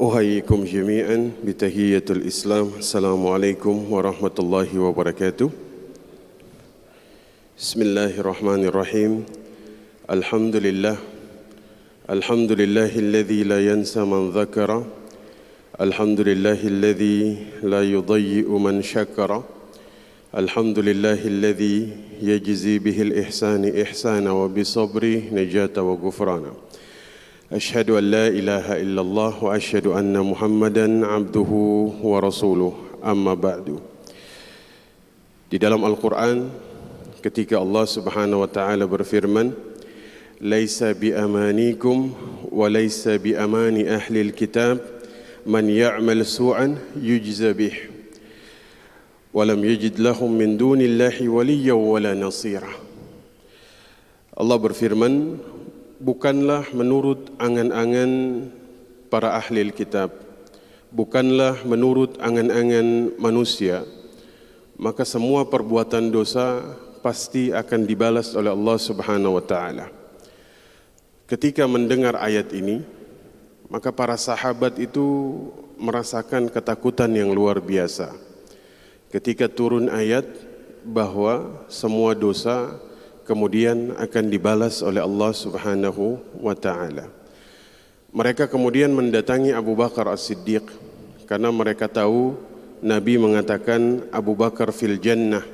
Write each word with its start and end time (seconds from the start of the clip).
أحييكم 0.00 0.64
جميعا 0.64 1.30
بتحية 1.44 2.04
الإسلام. 2.10 2.70
السلام 2.78 3.26
عليكم 3.26 3.92
ورحمة 3.92 4.36
الله 4.38 4.78
وبركاته. 4.78 5.50
بسم 7.58 7.82
الله 7.82 8.20
الرحمن 8.22 8.64
الرحيم. 8.70 9.24
الحمد 10.10 10.56
لله. 10.56 10.96
الحمد 12.10 12.52
لله 12.52 12.92
الذي 12.98 13.42
لا 13.42 13.58
ينسى 13.58 14.06
من 14.06 14.30
ذكر. 14.30 14.86
الحمد 15.80 16.20
لله 16.20 16.60
الذي 16.62 17.18
لا 17.66 17.82
يضيء 17.82 18.46
من 18.46 18.82
شكر. 18.82 19.42
الحمد 20.30 20.78
لله 20.78 21.26
الذي 21.26 21.76
يجزي 22.22 22.78
به 22.78 23.02
الإحسان 23.02 23.66
إحسانا 23.82 24.30
وبصبره 24.30 25.22
نجاة 25.34 25.74
وغفرانا. 25.82 26.52
أشهد 27.52 27.90
أن 27.90 28.04
لا 28.10 28.28
إله 28.28 28.66
إلا 28.82 29.00
الله 29.00 29.44
وأشهد 29.44 29.86
أن 29.86 30.12
محمدا 30.20 31.06
عبده 31.06 31.50
ورسوله 32.02 32.72
أما 33.04 33.34
بعد 33.34 33.80
Di 35.48 35.56
dalam 35.56 35.80
Al-Quran 35.80 36.52
ketika 37.24 37.56
Allah 37.56 37.88
Subhanahu 37.88 38.44
wa 38.44 38.50
taala 38.52 38.84
berfirman 38.84 39.56
Laisa 40.44 40.92
bi 40.92 41.08
amanikum 41.16 42.12
wa 42.52 42.68
laisa 42.68 43.16
bi 43.16 43.32
amani 43.32 43.88
ahli 43.88 44.28
al-kitab 44.28 44.76
man 45.48 45.64
ya'mal 45.72 46.20
su'an 46.28 46.76
yujza 47.00 47.56
bih 47.56 47.74
wa 49.32 49.40
lam 49.48 49.56
yajid 49.64 49.96
lahum 49.96 50.28
min 50.36 50.60
dunillahi 50.60 51.24
waliyyan 51.32 51.80
wala 51.80 52.12
nasira 52.12 52.68
Allah 54.36 54.56
berfirman 54.60 55.40
bukanlah 55.98 56.70
menurut 56.70 57.34
angan-angan 57.42 58.10
para 59.10 59.34
ahli 59.34 59.74
kitab, 59.74 60.14
bukanlah 60.94 61.62
menurut 61.66 62.16
angan-angan 62.22 63.18
manusia, 63.18 63.82
maka 64.78 65.02
semua 65.02 65.46
perbuatan 65.46 66.10
dosa 66.14 66.62
pasti 67.02 67.50
akan 67.50 67.80
dibalas 67.86 68.34
oleh 68.34 68.50
Allah 68.54 68.78
Subhanahu 68.78 69.38
wa 69.38 69.44
taala. 69.44 69.86
Ketika 71.28 71.68
mendengar 71.68 72.16
ayat 72.16 72.54
ini, 72.56 72.80
maka 73.68 73.92
para 73.92 74.16
sahabat 74.16 74.80
itu 74.80 75.04
merasakan 75.76 76.48
ketakutan 76.48 77.12
yang 77.12 77.30
luar 77.36 77.60
biasa. 77.60 78.16
Ketika 79.12 79.44
turun 79.48 79.92
ayat 79.92 80.24
bahwa 80.84 81.64
semua 81.68 82.16
dosa 82.16 82.80
kemudian 83.28 83.92
akan 84.00 84.24
dibalas 84.32 84.80
oleh 84.80 85.04
Allah 85.04 85.36
Subhanahu 85.36 86.16
wa 86.40 86.56
taala. 86.56 87.12
Mereka 88.08 88.48
kemudian 88.48 88.88
mendatangi 88.88 89.52
Abu 89.52 89.76
Bakar 89.76 90.08
As-Siddiq 90.08 90.64
karena 91.28 91.52
mereka 91.52 91.84
tahu 91.92 92.40
Nabi 92.80 93.20
mengatakan 93.20 94.08
Abu 94.08 94.32
Bakar 94.32 94.72
fil 94.72 94.96
jannah. 94.96 95.44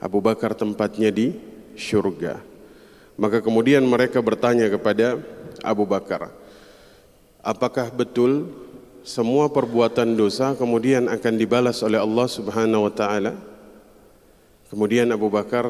Abu 0.00 0.24
Bakar 0.24 0.56
tempatnya 0.56 1.12
di 1.12 1.36
syurga. 1.76 2.40
Maka 3.20 3.44
kemudian 3.44 3.84
mereka 3.84 4.24
bertanya 4.24 4.66
kepada 4.72 5.20
Abu 5.60 5.84
Bakar, 5.84 6.32
apakah 7.44 7.92
betul 7.92 8.48
semua 9.04 9.52
perbuatan 9.52 10.16
dosa 10.16 10.56
kemudian 10.56 11.06
akan 11.12 11.34
dibalas 11.36 11.84
oleh 11.84 12.00
Allah 12.00 12.26
Subhanahu 12.26 12.88
wa 12.88 12.92
taala? 12.96 13.53
Kemudian 14.74 15.06
Abu 15.14 15.30
Bakar 15.30 15.62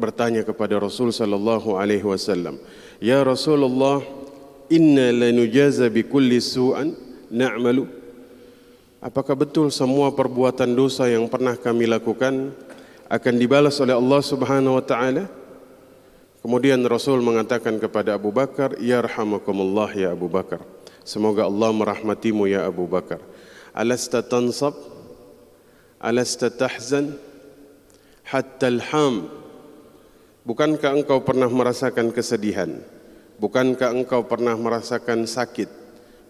bertanya 0.00 0.40
kepada 0.40 0.80
Rasul 0.80 1.12
sallallahu 1.12 1.76
alaihi 1.76 2.08
wasallam, 2.08 2.56
"Ya 3.04 3.20
Rasulullah, 3.20 4.00
inna 4.72 5.12
lanujaza 5.12 5.92
bi 5.92 6.00
kulli 6.00 6.40
su'an 6.40 6.96
na'malu?" 7.28 7.84
Apakah 9.04 9.36
betul 9.36 9.68
semua 9.68 10.08
perbuatan 10.08 10.72
dosa 10.72 11.04
yang 11.04 11.28
pernah 11.28 11.52
kami 11.52 11.84
lakukan 11.84 12.56
akan 13.12 13.34
dibalas 13.36 13.76
oleh 13.76 13.92
Allah 13.92 14.24
Subhanahu 14.24 14.80
wa 14.80 14.84
taala? 14.88 15.28
Kemudian 16.40 16.80
Rasul 16.88 17.20
mengatakan 17.20 17.76
kepada 17.76 18.16
Abu 18.16 18.32
Bakar, 18.32 18.80
"Ya 18.80 19.04
rahmakumullah 19.04 19.92
ya 19.92 20.16
Abu 20.16 20.32
Bakar. 20.32 20.64
Semoga 21.04 21.44
Allah 21.44 21.76
merahmatimu 21.76 22.48
ya 22.48 22.64
Abu 22.64 22.88
Bakar. 22.88 23.20
Alasta 23.76 24.24
tansab? 24.24 24.72
Alasta 26.00 26.48
tahzan?" 26.48 27.25
Hatta 28.26 28.68
bukankah 30.42 30.90
engkau 30.98 31.22
pernah 31.22 31.46
merasakan 31.46 32.10
kesedihan? 32.10 32.82
Bukankah 33.38 33.94
engkau 33.94 34.26
pernah 34.26 34.58
merasakan 34.58 35.30
sakit? 35.30 35.70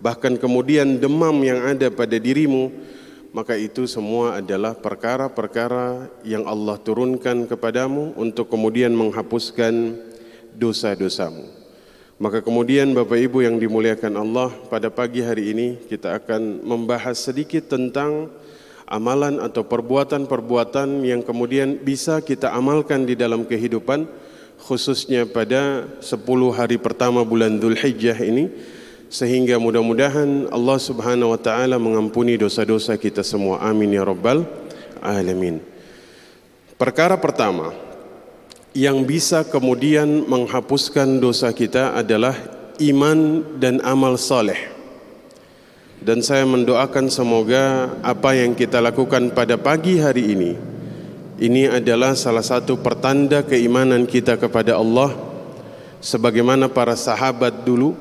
Bahkan 0.05 0.37
kemudian 0.37 1.01
demam 1.01 1.41
yang 1.41 1.65
ada 1.65 1.89
pada 1.89 2.21
dirimu 2.21 2.69
maka 3.37 3.53
itu 3.53 3.85
semua 3.85 4.41
adalah 4.41 4.73
perkara-perkara 4.73 6.09
yang 6.25 6.49
Allah 6.49 6.81
turunkan 6.81 7.45
kepadamu 7.45 8.17
untuk 8.17 8.49
kemudian 8.49 8.97
menghapuskan 8.97 9.93
dosa-dosamu. 10.56 11.45
Maka 12.17 12.41
kemudian 12.41 12.97
Bapak 12.97 13.21
Ibu 13.21 13.45
yang 13.45 13.61
dimuliakan 13.61 14.17
Allah 14.17 14.49
pada 14.73 14.89
pagi 14.89 15.21
hari 15.21 15.53
ini 15.53 15.77
kita 15.85 16.17
akan 16.17 16.65
membahas 16.65 17.21
sedikit 17.21 17.69
tentang 17.69 18.33
amalan 18.87 19.43
atau 19.43 19.67
perbuatan-perbuatan 19.67 21.03
yang 21.03 21.21
kemudian 21.27 21.83
bisa 21.83 22.23
kita 22.23 22.55
amalkan 22.55 23.03
di 23.03 23.19
dalam 23.19 23.43
kehidupan 23.43 24.07
khususnya 24.63 25.27
pada 25.27 25.91
10 25.99 26.07
hari 26.55 26.79
pertama 26.79 27.27
bulan 27.27 27.59
Dzulhijjah 27.59 28.17
ini 28.23 28.49
sehingga 29.11 29.59
mudah-mudahan 29.59 30.51
Allah 30.51 30.79
Subhanahu 30.79 31.35
wa 31.35 31.41
taala 31.41 31.79
mengampuni 31.79 32.39
dosa-dosa 32.39 32.99
kita 32.99 33.23
semua. 33.23 33.63
Amin 33.63 33.95
ya 33.95 34.03
rabbal 34.03 34.47
alamin. 35.03 35.63
Perkara 36.79 37.19
pertama 37.19 37.75
yang 38.77 39.07
bisa 39.09 39.47
kemudian 39.47 40.29
menghapuskan 40.29 41.17
dosa 41.23 41.49
kita 41.55 41.97
adalah 41.97 42.37
iman 42.77 43.41
dan 43.57 43.81
amal 43.81 44.21
saleh 44.21 44.75
dan 46.01 46.25
saya 46.25 46.45
mendoakan 46.49 47.09
semoga 47.12 47.95
apa 48.05 48.37
yang 48.37 48.57
kita 48.57 48.81
lakukan 48.81 49.33
pada 49.33 49.57
pagi 49.61 50.01
hari 50.01 50.33
ini 50.33 50.77
ini 51.37 51.69
adalah 51.69 52.17
salah 52.17 52.41
satu 52.41 52.81
pertanda 52.81 53.45
keimanan 53.45 54.09
kita 54.09 54.41
kepada 54.41 54.81
Allah. 54.81 55.12
Sebagaimana 56.01 56.73
para 56.73 56.97
sahabat 56.97 57.61
dulu 57.61 57.93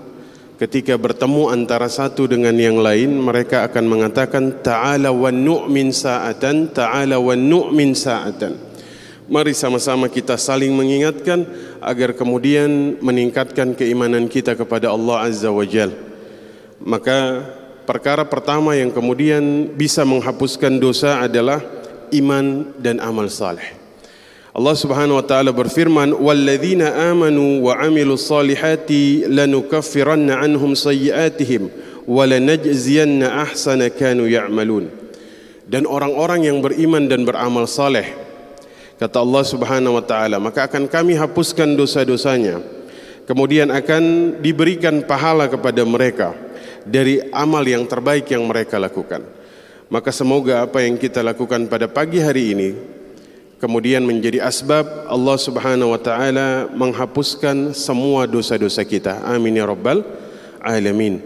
ketika 0.55 0.95
bertemu 0.95 1.51
antara 1.51 1.91
satu 1.91 2.31
dengan 2.31 2.55
yang 2.55 2.79
lain 2.79 3.11
mereka 3.11 3.67
akan 3.67 3.91
mengatakan 3.91 4.63
ta'ala 4.63 5.11
wa 5.11 5.35
nu'min 5.35 5.91
sa'atan 5.91 6.71
ta'ala 6.71 7.19
wa 7.19 7.35
nu'min 7.35 7.91
sa'atan. 7.91 8.55
Mari 9.27 9.51
sama-sama 9.51 10.07
kita 10.07 10.39
saling 10.39 10.71
mengingatkan 10.71 11.43
agar 11.83 12.15
kemudian 12.15 13.03
meningkatkan 13.03 13.75
keimanan 13.75 14.31
kita 14.31 14.55
kepada 14.55 14.95
Allah 14.95 15.27
Azza 15.27 15.51
wa 15.51 15.65
Jal. 15.67 15.91
Maka 16.79 17.43
perkara 17.85 18.25
pertama 18.25 18.73
yang 18.73 18.89
kemudian 18.89 19.69
bisa 19.77 20.01
menghapuskan 20.01 20.81
dosa 20.81 21.21
adalah 21.21 21.61
iman 22.11 22.73
dan 22.81 22.97
amal 22.99 23.29
saleh. 23.29 23.77
Allah 24.55 24.75
Subhanahu 24.75 25.19
wa 25.19 25.25
taala 25.25 25.51
berfirman, 25.53 26.15
"Walladzina 26.15 27.11
amanu 27.11 27.67
wa 27.69 27.77
'amilus 27.77 28.25
salihati 28.25 29.29
lanukaffiranna 29.29 30.41
'anhum 30.41 30.73
sayyi'atihim 30.73 31.69
wa 32.07 32.23
lanajziyanna 32.23 33.45
ahsana 33.45 33.91
kanu 33.93 34.25
ya'malun." 34.25 34.89
Dan 35.65 35.83
orang-orang 35.85 36.47
yang 36.47 36.61
beriman 36.63 37.09
dan 37.09 37.25
beramal 37.25 37.67
saleh 37.67 38.15
kata 38.95 39.19
Allah 39.19 39.43
Subhanahu 39.43 39.99
wa 39.99 40.03
taala, 40.05 40.39
maka 40.39 40.71
akan 40.71 40.87
kami 40.87 41.19
hapuskan 41.19 41.75
dosa-dosanya. 41.75 42.63
Kemudian 43.27 43.73
akan 43.73 44.37
diberikan 44.39 45.03
pahala 45.03 45.49
kepada 45.51 45.81
mereka 45.83 46.44
dari 46.85 47.19
amal 47.33 47.65
yang 47.65 47.83
terbaik 47.89 48.29
yang 48.29 48.45
mereka 48.45 48.77
lakukan. 48.77 49.25
Maka 49.89 50.09
semoga 50.13 50.65
apa 50.65 50.81
yang 50.81 50.97
kita 50.97 51.21
lakukan 51.21 51.69
pada 51.69 51.85
pagi 51.89 52.21
hari 52.21 52.53
ini 52.53 52.69
kemudian 53.61 54.05
menjadi 54.05 54.45
asbab 54.45 55.09
Allah 55.09 55.37
Subhanahu 55.41 55.93
wa 55.93 56.01
taala 56.01 56.69
menghapuskan 56.73 57.73
semua 57.73 58.29
dosa-dosa 58.29 58.85
kita. 58.85 59.25
Amin 59.25 59.57
ya 59.57 59.65
rabbal 59.65 60.05
alamin. 60.61 61.21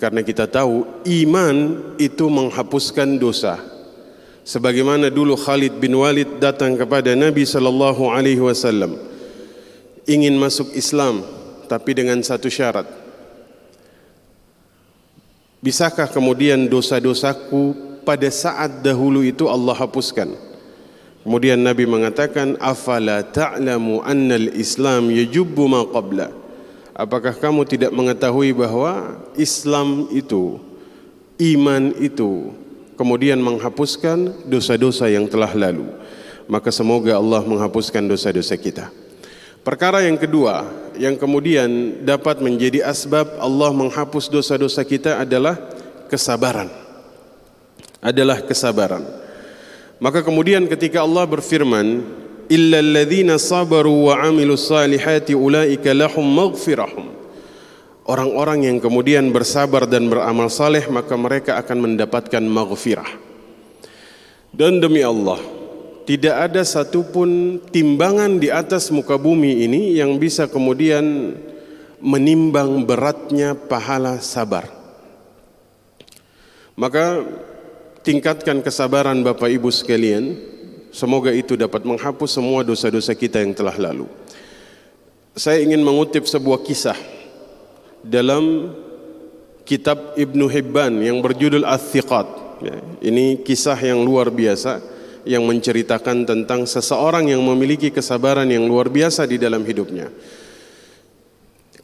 Karena 0.00 0.20
kita 0.20 0.44
tahu 0.48 0.84
iman 1.04 1.56
itu 1.96 2.28
menghapuskan 2.28 3.16
dosa. 3.16 3.60
Sebagaimana 4.44 5.08
dulu 5.08 5.32
Khalid 5.40 5.80
bin 5.80 5.96
Walid 5.96 6.36
datang 6.36 6.76
kepada 6.76 7.16
Nabi 7.16 7.48
sallallahu 7.48 8.12
alaihi 8.12 8.44
wasallam 8.44 9.00
ingin 10.04 10.36
masuk 10.36 10.76
Islam 10.76 11.24
tapi 11.64 11.96
dengan 11.96 12.20
satu 12.20 12.52
syarat 12.52 12.84
Bisakah 15.64 16.12
kemudian 16.12 16.68
dosa-dosaku 16.68 17.72
pada 18.04 18.28
saat 18.28 18.84
dahulu 18.84 19.24
itu 19.24 19.48
Allah 19.48 19.72
hapuskan? 19.72 20.36
Kemudian 21.24 21.56
Nabi 21.56 21.88
mengatakan, 21.88 22.60
"Afala 22.60 23.24
ta'lamu 23.24 24.04
annal 24.04 24.52
Islam 24.52 25.08
yajubbu 25.08 25.64
ma 25.64 25.88
qabla?" 25.88 26.28
Apakah 26.92 27.32
kamu 27.32 27.64
tidak 27.64 27.96
mengetahui 27.96 28.52
bahwa 28.52 29.16
Islam 29.40 30.04
itu 30.12 30.60
iman 31.40 31.96
itu 31.96 32.52
kemudian 33.00 33.40
menghapuskan 33.40 34.44
dosa-dosa 34.44 35.08
yang 35.08 35.24
telah 35.32 35.48
lalu. 35.56 35.88
Maka 36.44 36.68
semoga 36.68 37.16
Allah 37.16 37.40
menghapuskan 37.40 38.04
dosa-dosa 38.04 38.60
kita. 38.60 38.92
Perkara 39.64 40.04
yang 40.04 40.20
kedua 40.20 40.83
yang 40.98 41.18
kemudian 41.18 42.02
dapat 42.06 42.38
menjadi 42.38 42.86
asbab 42.86 43.38
Allah 43.42 43.70
menghapus 43.74 44.30
dosa-dosa 44.30 44.82
kita 44.86 45.20
adalah 45.20 45.58
kesabaran. 46.06 46.70
Adalah 48.04 48.44
kesabaran. 48.44 49.02
Maka 50.02 50.20
kemudian 50.20 50.68
ketika 50.68 51.00
Allah 51.00 51.24
berfirman, 51.24 52.04
"Illal 52.52 52.90
ladzina 52.92 53.40
sabaru 53.40 54.12
wa 54.12 54.14
'amilus 54.20 54.68
salihati 54.68 55.32
ulaika 55.32 55.94
lahum 55.96 56.26
maghfirahum." 56.26 57.14
Orang-orang 58.04 58.68
yang 58.68 58.78
kemudian 58.84 59.32
bersabar 59.32 59.88
dan 59.88 60.12
beramal 60.12 60.52
saleh 60.52 60.84
maka 60.92 61.16
mereka 61.16 61.56
akan 61.56 61.88
mendapatkan 61.88 62.44
maghfirah. 62.44 63.08
Dan 64.52 64.76
demi 64.76 65.00
Allah, 65.00 65.40
tidak 66.04 66.36
ada 66.52 66.60
satupun 66.60 67.56
timbangan 67.72 68.36
di 68.36 68.52
atas 68.52 68.92
muka 68.92 69.16
bumi 69.16 69.64
ini 69.64 69.96
yang 69.96 70.20
bisa 70.20 70.44
kemudian 70.44 71.32
menimbang 71.96 72.84
beratnya 72.84 73.56
pahala 73.56 74.20
sabar. 74.20 74.68
Maka 76.76 77.24
tingkatkan 78.04 78.60
kesabaran 78.60 79.24
Bapak 79.24 79.48
Ibu 79.48 79.72
sekalian, 79.72 80.36
semoga 80.92 81.32
itu 81.32 81.56
dapat 81.56 81.88
menghapus 81.88 82.36
semua 82.36 82.60
dosa-dosa 82.60 83.16
kita 83.16 83.40
yang 83.40 83.56
telah 83.56 83.74
lalu. 83.80 84.04
Saya 85.32 85.64
ingin 85.64 85.80
mengutip 85.80 86.28
sebuah 86.28 86.60
kisah 86.68 86.98
dalam 88.04 88.76
kitab 89.64 90.12
Ibnu 90.20 90.52
Hibban 90.52 91.00
yang 91.00 91.24
berjudul 91.24 91.64
Al-Thiqat. 91.64 92.44
Ya, 92.60 92.76
ini 93.00 93.40
kisah 93.40 93.80
yang 93.80 94.04
luar 94.04 94.28
biasa 94.28 94.93
yang 95.24 95.44
menceritakan 95.48 96.28
tentang 96.28 96.68
seseorang 96.68 97.32
yang 97.32 97.40
memiliki 97.40 97.88
kesabaran 97.88 98.48
yang 98.48 98.68
luar 98.68 98.92
biasa 98.92 99.24
di 99.24 99.40
dalam 99.40 99.64
hidupnya. 99.64 100.12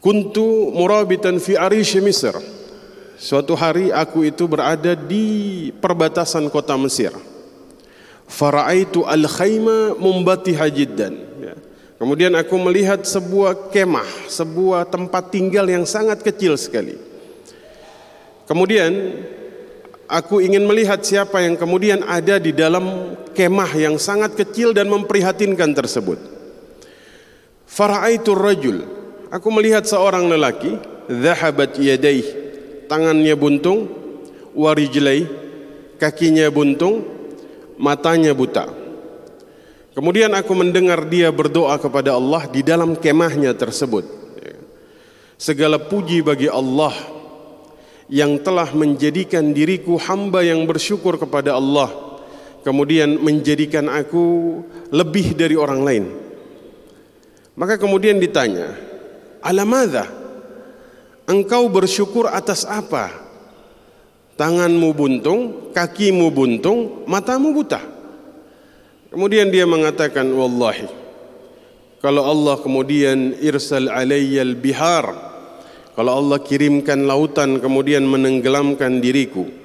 Kuntu 0.00 0.72
murabitan 0.72 1.36
fi 1.40 1.56
arish 1.56 1.96
Misr. 2.00 2.36
Suatu 3.20 3.52
hari 3.52 3.92
aku 3.92 4.24
itu 4.24 4.48
berada 4.48 4.96
di 4.96 5.68
perbatasan 5.76 6.48
kota 6.48 6.72
Mesir. 6.80 7.12
Faraitu 8.24 9.04
al-khayma 9.04 9.92
mumbatiha 10.00 10.64
jiddan. 10.72 11.14
Ya. 11.36 11.54
Kemudian 12.00 12.32
aku 12.32 12.56
melihat 12.56 13.04
sebuah 13.04 13.68
kemah, 13.68 14.08
sebuah 14.24 14.88
tempat 14.88 15.28
tinggal 15.28 15.68
yang 15.68 15.84
sangat 15.84 16.24
kecil 16.24 16.56
sekali. 16.56 16.96
Kemudian 18.48 19.20
Aku 20.10 20.42
ingin 20.42 20.66
melihat 20.66 20.98
siapa 21.06 21.38
yang 21.38 21.54
kemudian 21.54 22.02
ada 22.02 22.42
di 22.42 22.50
dalam 22.50 23.14
kemah 23.40 23.72
yang 23.72 23.96
sangat 23.96 24.36
kecil 24.36 24.76
dan 24.76 24.92
memprihatinkan 24.92 25.72
tersebut. 25.72 26.20
Fara'aitu 27.64 28.36
rajul. 28.36 28.84
Aku 29.32 29.48
melihat 29.48 29.88
seorang 29.88 30.28
lelaki, 30.28 30.76
dhahabat 31.08 31.80
yadaih, 31.80 32.26
tangannya 32.84 33.32
buntung, 33.32 33.88
warijlai, 34.52 35.24
kakinya 35.96 36.52
buntung, 36.52 37.06
matanya 37.80 38.36
buta. 38.36 38.68
Kemudian 39.96 40.36
aku 40.36 40.52
mendengar 40.52 41.08
dia 41.08 41.32
berdoa 41.32 41.80
kepada 41.80 42.12
Allah 42.12 42.44
di 42.44 42.60
dalam 42.60 42.92
kemahnya 42.92 43.56
tersebut. 43.56 44.04
Segala 45.40 45.80
puji 45.80 46.20
bagi 46.20 46.52
Allah 46.52 46.92
yang 48.10 48.36
telah 48.42 48.68
menjadikan 48.76 49.56
diriku 49.56 49.96
hamba 49.96 50.44
yang 50.44 50.68
bersyukur 50.68 51.16
kepada 51.16 51.56
Allah 51.56 52.09
kemudian 52.62 53.20
menjadikan 53.20 53.88
aku 53.88 54.60
lebih 54.92 55.36
dari 55.36 55.56
orang 55.56 55.80
lain. 55.82 56.04
Maka 57.56 57.76
kemudian 57.76 58.16
ditanya 58.16 58.72
alamadha 59.44 60.08
engkau 61.28 61.68
bersyukur 61.68 62.28
atas 62.30 62.64
apa? 62.64 63.28
Tanganmu 64.40 64.88
buntung 64.96 65.40
kakimu 65.76 66.32
buntung 66.32 67.04
matamu 67.04 67.52
buta. 67.52 67.84
Kemudian 69.12 69.52
dia 69.52 69.68
mengatakan 69.68 70.24
wallahi 70.32 70.88
kalau 72.00 72.24
Allah 72.24 72.56
kemudian 72.64 73.36
irsal 73.44 73.92
alayyal 73.92 74.56
bihar 74.56 75.04
kalau 75.92 76.16
Allah 76.16 76.40
kirimkan 76.40 77.04
lautan 77.04 77.60
kemudian 77.60 78.08
menenggelamkan 78.08 79.04
diriku 79.04 79.59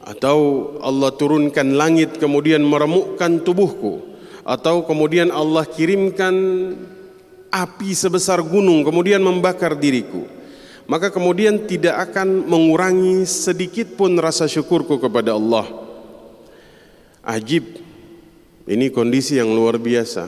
atau 0.00 0.72
Allah 0.80 1.12
turunkan 1.12 1.76
langit 1.76 2.16
kemudian 2.16 2.64
meremukkan 2.64 3.44
tubuhku. 3.44 4.08
Atau 4.40 4.88
kemudian 4.88 5.28
Allah 5.28 5.68
kirimkan 5.68 6.34
api 7.52 7.90
sebesar 7.92 8.40
gunung 8.40 8.80
kemudian 8.86 9.20
membakar 9.20 9.76
diriku. 9.76 10.24
Maka 10.90 11.12
kemudian 11.14 11.70
tidak 11.70 12.10
akan 12.10 12.50
mengurangi 12.50 13.22
sedikit 13.22 13.94
pun 13.94 14.18
rasa 14.18 14.50
syukurku 14.50 14.98
kepada 14.98 15.38
Allah. 15.38 15.68
Ajib. 17.22 17.78
Ini 18.66 18.90
kondisi 18.90 19.38
yang 19.38 19.54
luar 19.54 19.78
biasa. 19.78 20.26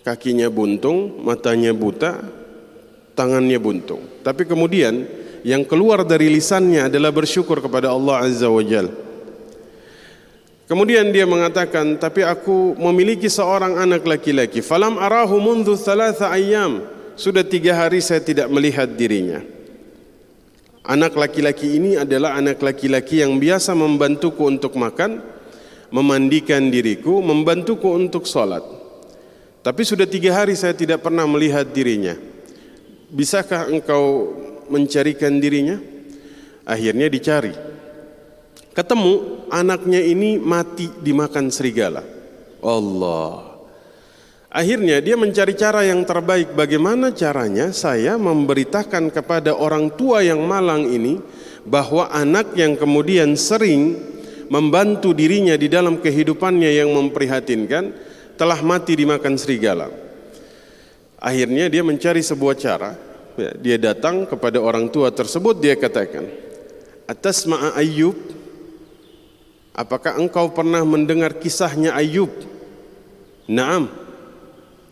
Kakinya 0.00 0.48
buntung 0.48 1.20
matanya 1.20 1.76
buta 1.76 2.24
tangannya 3.12 3.60
buntung. 3.60 4.00
Tapi 4.24 4.48
kemudian 4.48 5.04
yang 5.46 5.64
keluar 5.64 6.04
dari 6.04 6.28
lisannya 6.28 6.92
adalah 6.92 7.12
bersyukur 7.14 7.60
kepada 7.64 7.92
Allah 7.92 8.24
Azza 8.28 8.48
wa 8.48 8.60
Jal. 8.64 8.92
Kemudian 10.70 11.10
dia 11.10 11.26
mengatakan, 11.26 11.98
tapi 11.98 12.22
aku 12.22 12.78
memiliki 12.78 13.26
seorang 13.26 13.74
anak 13.74 14.06
laki-laki. 14.06 14.62
Falam 14.62 15.02
arahu 15.02 15.42
mundu 15.42 15.74
thalatha 15.74 16.30
ayam. 16.30 16.86
Sudah 17.18 17.42
tiga 17.42 17.74
hari 17.74 17.98
saya 17.98 18.22
tidak 18.22 18.46
melihat 18.46 18.86
dirinya. 18.86 19.42
Anak 20.86 21.18
laki-laki 21.18 21.76
ini 21.76 21.98
adalah 21.98 22.38
anak 22.38 22.62
laki-laki 22.62 23.20
yang 23.20 23.36
biasa 23.42 23.74
membantuku 23.74 24.46
untuk 24.46 24.78
makan, 24.78 25.20
memandikan 25.90 26.70
diriku, 26.70 27.18
membantuku 27.18 27.90
untuk 27.90 28.24
sholat. 28.24 28.62
Tapi 29.60 29.82
sudah 29.84 30.08
tiga 30.08 30.32
hari 30.32 30.56
saya 30.56 30.72
tidak 30.72 31.04
pernah 31.04 31.26
melihat 31.28 31.68
dirinya. 31.68 32.16
Bisakah 33.10 33.68
engkau 33.68 34.32
mencarikan 34.70 35.42
dirinya? 35.42 35.76
Akhirnya 36.64 37.10
dicari. 37.10 37.52
Ketemu 38.70 39.44
anaknya 39.50 40.00
ini 40.00 40.38
mati 40.38 40.86
dimakan 41.02 41.50
serigala. 41.50 42.06
Allah. 42.62 43.50
Akhirnya 44.50 44.98
dia 44.98 45.14
mencari 45.14 45.54
cara 45.54 45.86
yang 45.86 46.02
terbaik 46.02 46.58
bagaimana 46.58 47.14
caranya 47.14 47.70
saya 47.70 48.18
memberitakan 48.18 49.14
kepada 49.14 49.54
orang 49.54 49.94
tua 49.94 50.26
yang 50.26 50.42
malang 50.42 50.90
ini 50.90 51.22
bahwa 51.62 52.10
anak 52.10 52.58
yang 52.58 52.74
kemudian 52.74 53.38
sering 53.38 53.94
membantu 54.50 55.14
dirinya 55.14 55.54
di 55.54 55.70
dalam 55.70 56.02
kehidupannya 56.02 56.82
yang 56.82 56.90
memprihatinkan 56.90 57.94
telah 58.34 58.58
mati 58.66 58.98
dimakan 58.98 59.38
serigala. 59.38 59.86
Akhirnya 61.22 61.70
dia 61.70 61.86
mencari 61.86 62.18
sebuah 62.18 62.56
cara. 62.58 63.09
Ya, 63.40 63.56
dia 63.56 63.76
datang 63.80 64.28
kepada 64.28 64.60
orang 64.60 64.92
tua 64.92 65.08
tersebut 65.08 65.56
dia 65.64 65.72
katakan, 65.72 66.28
"Atas 67.08 67.48
ma'a 67.48 67.72
Ayub, 67.80 68.12
apakah 69.72 70.20
engkau 70.20 70.52
pernah 70.52 70.84
mendengar 70.84 71.32
kisahnya 71.40 71.96
Ayub?" 71.96 72.28
"Na'am." 73.48 73.88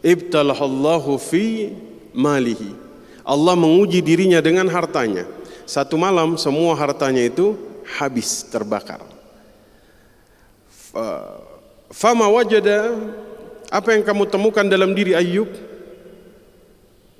Ibtalahallahu 0.00 1.20
fi 1.20 1.76
malihi. 2.16 2.72
Allah 3.20 3.52
menguji 3.52 4.00
dirinya 4.00 4.40
dengan 4.40 4.64
hartanya. 4.72 5.28
Satu 5.68 6.00
malam 6.00 6.40
semua 6.40 6.72
hartanya 6.72 7.20
itu 7.20 7.52
habis 8.00 8.40
terbakar. 8.48 9.04
Fama 11.92 12.24
wajada 12.32 12.96
apa 13.68 13.92
yang 13.92 14.00
kamu 14.00 14.24
temukan 14.32 14.64
dalam 14.64 14.96
diri 14.96 15.12
Ayub? 15.12 15.52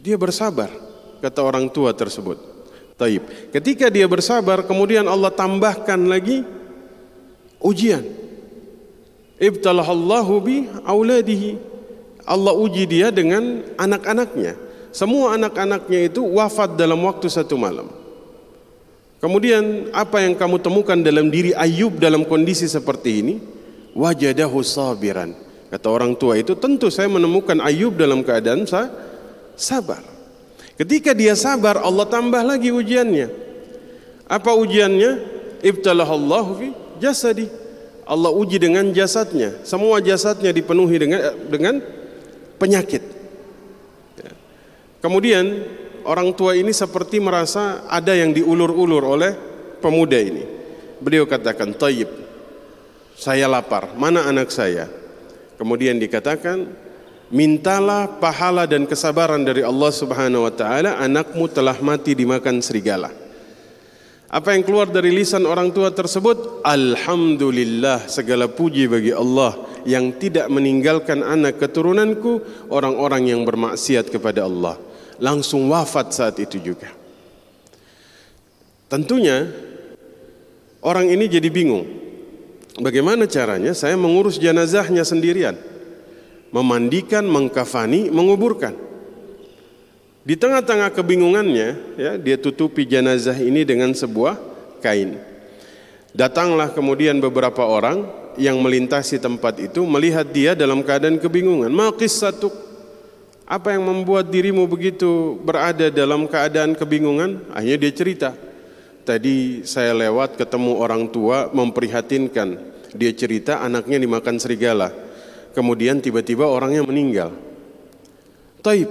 Dia 0.00 0.16
bersabar, 0.16 0.73
kata 1.22 1.40
orang 1.42 1.70
tua 1.70 1.94
tersebut. 1.94 2.38
Taib. 2.98 3.22
Ketika 3.54 3.87
dia 3.87 4.10
bersabar, 4.10 4.66
kemudian 4.66 5.06
Allah 5.06 5.30
tambahkan 5.30 6.02
lagi 6.10 6.42
ujian. 7.62 8.02
Ibtalahallahu 9.38 10.34
bi 10.42 10.66
auladihi. 10.82 11.58
Allah 12.26 12.52
uji 12.52 12.84
dia 12.90 13.14
dengan 13.14 13.62
anak-anaknya. 13.78 14.58
Semua 14.90 15.38
anak-anaknya 15.38 16.10
itu 16.10 16.26
wafat 16.26 16.75
dalam 16.75 16.98
waktu 17.06 17.30
satu 17.30 17.54
malam. 17.54 17.87
Kemudian 19.22 19.94
apa 19.94 20.22
yang 20.22 20.34
kamu 20.34 20.58
temukan 20.58 20.98
dalam 20.98 21.30
diri 21.30 21.54
Ayub 21.54 22.02
dalam 22.02 22.26
kondisi 22.26 22.66
seperti 22.66 23.10
ini? 23.22 23.34
Wajadahu 23.94 24.58
sabiran. 24.62 25.34
Kata 25.70 25.87
orang 25.87 26.18
tua 26.18 26.38
itu, 26.38 26.54
tentu 26.58 26.90
saya 26.90 27.06
menemukan 27.06 27.62
Ayub 27.62 27.94
dalam 27.94 28.26
keadaan 28.26 28.66
sabar. 29.58 30.17
Ketika 30.78 31.11
dia 31.11 31.35
sabar, 31.35 31.82
Allah 31.82 32.06
tambah 32.06 32.38
lagi 32.38 32.70
ujiannya. 32.70 33.28
Apa 34.30 34.54
ujiannya? 34.54 35.38
ibtalahallahu 35.58 36.50
fi 36.54 36.66
jasadi. 37.02 37.50
Allah 38.08 38.30
uji 38.32 38.56
dengan 38.62 38.88
jasadnya. 38.94 39.58
Semua 39.66 40.00
jasadnya 40.00 40.54
dipenuhi 40.54 40.97
dengan 40.97 41.20
dengan 41.50 41.75
penyakit. 42.56 43.02
Ya. 44.23 44.32
Kemudian 45.04 45.66
orang 46.08 46.32
tua 46.32 46.56
ini 46.56 46.73
seperti 46.73 47.20
merasa 47.20 47.85
ada 47.90 48.16
yang 48.16 48.32
diulur-ulur 48.32 49.02
oleh 49.02 49.37
pemuda 49.82 50.16
ini. 50.16 50.47
Beliau 51.02 51.28
katakan, 51.28 51.76
"Tayyib, 51.76 52.08
saya 53.12 53.44
lapar. 53.44 53.92
Mana 53.92 54.25
anak 54.25 54.49
saya?" 54.49 54.88
Kemudian 55.61 55.99
dikatakan, 56.00 56.70
"Mintalah 57.28 58.08
pahala 58.20 58.64
dan 58.64 58.88
kesabaran 58.88 59.44
dari 59.44 59.61
Allah 59.61 59.92
Subhanahu 59.92 60.49
wa 60.49 60.52
taala, 60.52 60.97
anakmu 60.97 61.49
telah 61.49 61.76
mati 61.85 62.16
dimakan 62.16 62.61
serigala." 62.64 63.12
Apa 64.28 64.52
yang 64.52 64.61
keluar 64.61 64.92
dari 64.92 65.08
lisan 65.08 65.49
orang 65.49 65.73
tua 65.73 65.88
tersebut? 65.88 66.61
Alhamdulillah 66.61 68.12
segala 68.12 68.44
puji 68.44 68.85
bagi 68.85 69.08
Allah 69.08 69.56
yang 69.88 70.12
tidak 70.20 70.52
meninggalkan 70.52 71.25
anak 71.25 71.56
keturunanku 71.56 72.44
orang-orang 72.68 73.32
yang 73.32 73.40
bermaksiat 73.49 74.12
kepada 74.12 74.44
Allah. 74.44 74.76
Langsung 75.16 75.73
wafat 75.73 76.12
saat 76.12 76.37
itu 76.44 76.61
juga. 76.61 76.92
Tentunya 78.92 79.49
orang 80.85 81.08
ini 81.08 81.25
jadi 81.25 81.49
bingung. 81.49 81.88
Bagaimana 82.76 83.25
caranya 83.25 83.73
saya 83.73 83.97
mengurus 83.97 84.37
jenazahnya 84.37 85.08
sendirian? 85.08 85.56
Memandikan, 86.49 87.28
mengkafani, 87.28 88.09
menguburkan. 88.09 88.73
Di 90.28 90.37
tengah-tengah 90.37 90.93
kebingungannya, 90.93 91.69
ya, 91.97 92.12
dia 92.21 92.37
tutupi 92.37 92.85
jenazah 92.85 93.37
ini 93.40 93.64
dengan 93.64 93.93
sebuah 93.97 94.37
kain. 94.85 95.17
Datanglah 96.12 96.73
kemudian 96.73 97.21
beberapa 97.21 97.64
orang 97.64 98.05
yang 98.40 98.61
melintasi 98.62 99.19
tempat 99.19 99.59
itu 99.61 99.85
melihat 99.85 100.25
dia 100.28 100.55
dalam 100.55 100.81
keadaan 100.81 101.17
kebingungan. 101.17 101.69
Maqis 101.73 102.23
satu 102.23 102.49
apa 103.49 103.73
yang 103.73 103.88
membuat 103.88 104.28
dirimu 104.28 104.69
begitu 104.69 105.40
berada 105.40 105.88
dalam 105.88 106.28
keadaan 106.28 106.76
kebingungan? 106.76 107.49
Akhirnya 107.57 107.88
dia 107.88 107.93
cerita. 107.97 108.31
Tadi 109.09 109.64
saya 109.64 109.97
lewat 109.97 110.37
ketemu 110.37 110.76
orang 110.76 111.09
tua 111.09 111.49
memprihatinkan. 111.57 112.61
Dia 112.93 113.12
cerita 113.17 113.64
anaknya 113.64 113.97
dimakan 113.97 114.37
serigala. 114.37 114.93
Kemudian 115.57 115.99
tiba-tiba 115.99 116.47
orangnya 116.47 116.85
meninggal. 116.85 117.35
Taib, 118.61 118.90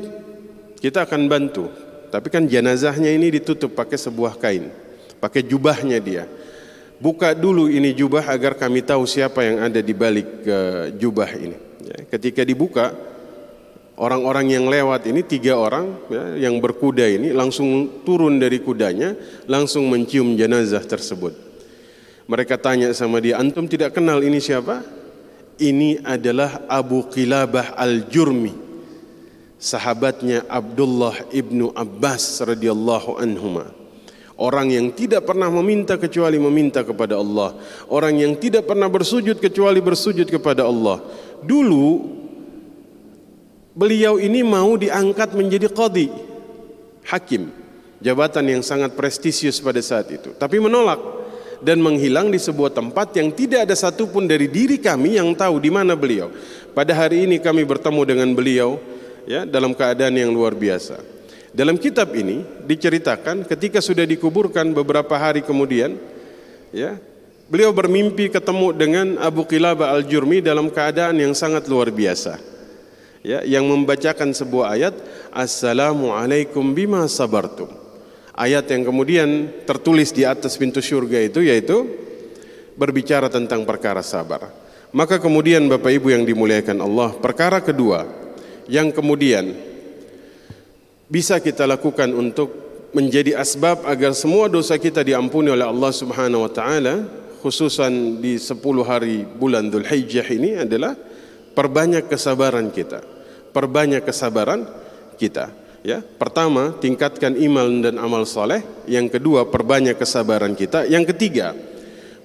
kita 0.80 1.04
akan 1.04 1.28
bantu. 1.28 1.70
Tapi 2.08 2.28
kan 2.32 2.48
jenazahnya 2.48 3.12
ini 3.12 3.28
ditutup 3.36 3.76
pakai 3.76 4.00
sebuah 4.00 4.40
kain, 4.40 4.72
pakai 5.20 5.44
jubahnya 5.44 6.00
dia. 6.00 6.24
Buka 6.98 7.36
dulu 7.36 7.70
ini 7.70 7.94
jubah 7.94 8.26
agar 8.26 8.58
kami 8.58 8.82
tahu 8.82 9.06
siapa 9.06 9.44
yang 9.44 9.58
ada 9.70 9.84
di 9.84 9.94
balik 9.94 10.28
uh, 10.48 10.90
jubah 10.96 11.30
ini. 11.36 11.58
Ya, 11.84 11.98
ketika 12.10 12.42
dibuka, 12.42 12.96
orang-orang 14.00 14.56
yang 14.56 14.66
lewat 14.66 15.06
ini 15.06 15.22
tiga 15.22 15.60
orang 15.60 15.94
ya, 16.10 16.48
yang 16.48 16.58
berkuda 16.58 17.06
ini 17.06 17.36
langsung 17.36 18.02
turun 18.02 18.42
dari 18.42 18.64
kudanya, 18.64 19.14
langsung 19.46 19.86
mencium 19.92 20.34
jenazah 20.34 20.82
tersebut. 20.82 21.36
Mereka 22.26 22.56
tanya 22.58 22.92
sama 22.98 23.22
dia, 23.22 23.38
antum 23.38 23.68
tidak 23.70 23.94
kenal 23.94 24.24
ini 24.24 24.42
siapa? 24.42 24.82
Ini 25.58 26.06
adalah 26.06 26.70
Abu 26.70 27.10
Qilabah 27.10 27.74
al-Jurmi 27.74 28.68
sahabatnya 29.58 30.46
Abdullah 30.46 31.18
ibnu 31.34 31.74
Abbas 31.74 32.46
radhiyallahu 32.46 33.18
anhuma. 33.18 33.74
Orang 34.38 34.70
yang 34.70 34.94
tidak 34.94 35.26
pernah 35.26 35.50
meminta 35.50 35.98
kecuali 35.98 36.38
meminta 36.38 36.86
kepada 36.86 37.18
Allah. 37.18 37.58
Orang 37.90 38.22
yang 38.22 38.38
tidak 38.38 38.70
pernah 38.70 38.86
bersujud 38.86 39.42
kecuali 39.42 39.82
bersujud 39.82 40.30
kepada 40.30 40.62
Allah. 40.62 41.02
Dulu 41.42 42.06
beliau 43.74 44.22
ini 44.22 44.46
mau 44.46 44.78
diangkat 44.78 45.34
menjadi 45.34 45.74
qadi, 45.74 46.14
hakim, 47.10 47.50
jabatan 47.98 48.46
yang 48.46 48.62
sangat 48.62 48.94
prestisius 48.94 49.58
pada 49.58 49.82
saat 49.82 50.06
itu. 50.14 50.38
Tapi 50.38 50.62
menolak 50.62 51.17
dan 51.62 51.82
menghilang 51.82 52.30
di 52.30 52.38
sebuah 52.38 52.74
tempat 52.74 53.14
yang 53.18 53.34
tidak 53.34 53.70
ada 53.70 53.76
satupun 53.76 54.30
dari 54.30 54.46
diri 54.46 54.78
kami 54.78 55.18
yang 55.18 55.34
tahu 55.34 55.58
di 55.58 55.74
mana 55.74 55.98
beliau. 55.98 56.30
Pada 56.78 56.94
hari 56.94 57.26
ini 57.26 57.42
kami 57.42 57.66
bertemu 57.66 58.02
dengan 58.06 58.30
beliau 58.38 58.78
ya 59.26 59.44
dalam 59.44 59.74
keadaan 59.74 60.14
yang 60.14 60.30
luar 60.30 60.54
biasa. 60.54 61.02
Dalam 61.58 61.80
kitab 61.82 62.14
ini 62.14 62.46
diceritakan 62.70 63.48
ketika 63.50 63.82
sudah 63.82 64.06
dikuburkan 64.06 64.78
beberapa 64.78 65.18
hari 65.18 65.42
kemudian 65.42 65.98
ya 66.70 67.02
beliau 67.50 67.74
bermimpi 67.74 68.30
ketemu 68.30 68.68
dengan 68.78 69.08
Abu 69.18 69.48
Qilabah 69.48 69.98
Al-Jurmi 69.98 70.44
dalam 70.44 70.70
keadaan 70.70 71.18
yang 71.18 71.34
sangat 71.34 71.66
luar 71.66 71.90
biasa. 71.90 72.38
Ya, 73.26 73.44
yang 73.44 73.66
membacakan 73.68 74.32
sebuah 74.32 74.78
ayat 74.78 74.96
Assalamualaikum 75.34 76.64
bima 76.72 77.04
sabartum. 77.10 77.87
Ayat 78.38 78.70
yang 78.70 78.86
kemudian 78.86 79.50
tertulis 79.66 80.14
di 80.14 80.22
atas 80.22 80.62
pintu 80.62 80.78
surga 80.78 81.26
itu 81.26 81.42
yaitu 81.42 81.90
berbicara 82.78 83.34
tentang 83.34 83.66
perkara 83.66 84.06
sabar. 84.06 84.54
Maka 84.94 85.18
kemudian 85.18 85.66
Bapak 85.66 85.90
Ibu 85.90 86.14
yang 86.14 86.24
dimuliakan 86.24 86.78
Allah, 86.86 87.18
perkara 87.18 87.60
kedua 87.66 88.06
yang 88.70 88.94
kemudian 88.94 89.58
bisa 91.10 91.42
kita 91.42 91.66
lakukan 91.66 92.14
untuk 92.14 92.54
menjadi 92.94 93.42
asbab 93.42 93.84
agar 93.90 94.14
semua 94.14 94.48
dosa 94.48 94.78
kita 94.78 95.02
diampuni 95.02 95.52
oleh 95.52 95.66
Allah 95.66 95.92
Subhanahu 95.92 96.46
wa 96.46 96.52
taala 96.54 97.10
khususan 97.42 98.22
di 98.22 98.38
10 98.38 98.54
hari 98.86 99.26
bulan 99.26 99.68
Dzulhijjah 99.68 100.28
ini 100.30 100.62
adalah 100.62 100.94
perbanyak 101.58 102.06
kesabaran 102.06 102.70
kita. 102.70 103.02
Perbanyak 103.50 104.06
kesabaran 104.06 104.68
kita. 105.18 105.50
Ya, 105.88 106.04
pertama 106.04 106.76
tingkatkan 106.84 107.40
iman 107.40 107.80
dan 107.80 107.96
amal 107.96 108.28
soleh. 108.28 108.60
Yang 108.92 109.16
kedua 109.16 109.48
perbanyak 109.48 109.96
kesabaran 109.96 110.52
kita. 110.52 110.84
Yang 110.84 111.16
ketiga 111.16 111.56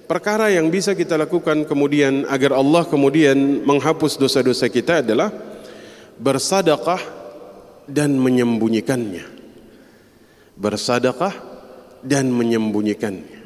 perkara 0.03 0.51
yang 0.51 0.67
bisa 0.67 0.91
kita 0.91 1.15
lakukan 1.15 1.63
kemudian 1.63 2.27
agar 2.27 2.59
Allah 2.59 2.83
kemudian 2.83 3.63
menghapus 3.63 4.19
dosa-dosa 4.19 4.67
kita 4.67 4.99
adalah 4.99 5.31
bersadaqah 6.19 6.99
dan 7.87 8.11
menyembunyikannya. 8.19 9.31
Bersadaqah 10.59 11.31
dan 12.03 12.35
menyembunyikannya. 12.35 13.39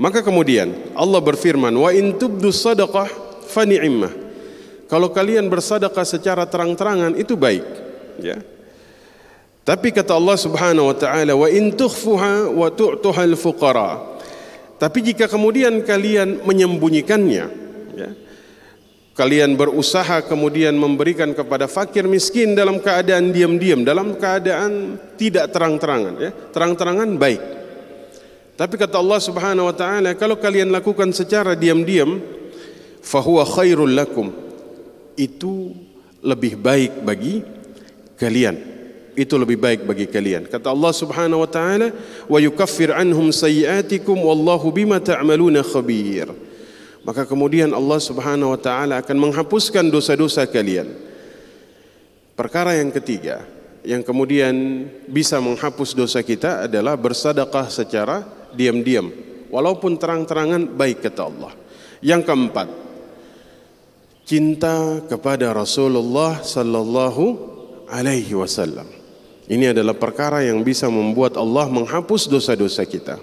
Maka 0.00 0.24
kemudian 0.24 0.72
Allah 0.96 1.20
berfirman, 1.20 1.76
"Wa 1.76 1.92
in 1.92 2.16
tubdu 2.16 2.48
sadaqah 2.48 3.12
fa 3.44 3.68
ni'mah." 3.68 4.24
Kalau 4.88 5.12
kalian 5.12 5.52
bersadaqah 5.52 6.08
secara 6.08 6.48
terang-terangan 6.48 7.12
itu 7.12 7.36
baik, 7.36 7.66
ya. 8.24 8.40
Tapi 9.68 9.92
kata 9.92 10.16
Allah 10.16 10.40
Subhanahu 10.40 10.88
wa 10.88 10.96
taala, 10.96 11.36
"Wa 11.36 11.44
in 11.52 11.76
tukhfuha 11.76 12.48
wa 12.48 12.72
tu'tuha 12.72 13.28
al-fuqara." 13.28 14.16
Tapi 14.80 15.12
jika 15.12 15.28
kemudian 15.28 15.84
kalian 15.84 16.40
menyembunyikannya, 16.40 17.44
ya, 17.92 18.10
kalian 19.12 19.60
berusaha 19.60 20.24
kemudian 20.24 20.72
memberikan 20.72 21.36
kepada 21.36 21.68
fakir 21.68 22.08
miskin 22.08 22.56
dalam 22.56 22.80
keadaan 22.80 23.28
diam-diam, 23.28 23.84
dalam 23.84 24.16
keadaan 24.16 24.96
tidak 25.20 25.52
terang-terangan, 25.52 26.14
ya. 26.16 26.30
Terang-terangan 26.32 27.20
baik. 27.20 27.42
Tapi 28.56 28.74
kata 28.80 28.96
Allah 28.96 29.20
Subhanahu 29.20 29.68
wa 29.68 29.76
taala, 29.76 30.16
kalau 30.16 30.40
kalian 30.40 30.72
lakukan 30.72 31.12
secara 31.12 31.52
diam-diam, 31.52 32.24
fahuwa 33.04 33.44
khairul 33.44 33.92
lakum. 33.92 34.32
Itu 35.12 35.76
lebih 36.24 36.56
baik 36.56 37.04
bagi 37.04 37.44
kalian. 38.16 38.77
Itu 39.18 39.34
lebih 39.34 39.58
baik 39.58 39.82
bagi 39.82 40.06
kalian. 40.06 40.46
Kata 40.46 40.70
Allah 40.70 40.94
Subhanahu 40.94 41.42
wa 41.42 41.50
taala, 41.50 41.90
"Wa 42.30 42.38
yukaffir 42.38 42.94
anhum 42.94 43.34
sayyi'atikum 43.34 44.14
wallahu 44.14 44.70
bima 44.70 45.02
ta'maluna 45.02 45.66
khabir." 45.66 46.30
maka 47.08 47.24
kemudian 47.24 47.72
Allah 47.72 47.96
Subhanahu 47.96 48.52
wa 48.52 48.60
taala 48.60 49.00
akan 49.00 49.16
menghapuskan 49.16 49.88
dosa-dosa 49.88 50.44
kalian. 50.44 50.92
Perkara 52.36 52.76
yang 52.76 52.92
ketiga 52.92 53.48
yang 53.80 54.04
kemudian 54.04 54.84
bisa 55.08 55.40
menghapus 55.40 55.96
dosa 55.96 56.20
kita 56.20 56.68
adalah 56.68 57.00
bersedekah 57.00 57.72
secara 57.72 58.28
diam-diam 58.52 59.08
walaupun 59.48 59.96
terang-terangan 59.96 60.68
baik 60.68 61.00
kata 61.08 61.22
Allah. 61.24 61.52
Yang 62.04 62.28
keempat, 62.28 62.68
cinta 64.28 65.00
kepada 65.08 65.48
Rasulullah 65.56 66.44
sallallahu 66.44 67.24
alaihi 67.88 68.36
wasallam. 68.36 68.97
Ini 69.48 69.72
adalah 69.72 69.96
perkara 69.96 70.44
yang 70.44 70.60
bisa 70.60 70.92
membuat 70.92 71.40
Allah 71.40 71.72
menghapus 71.72 72.28
dosa-dosa 72.28 72.84
kita. 72.84 73.16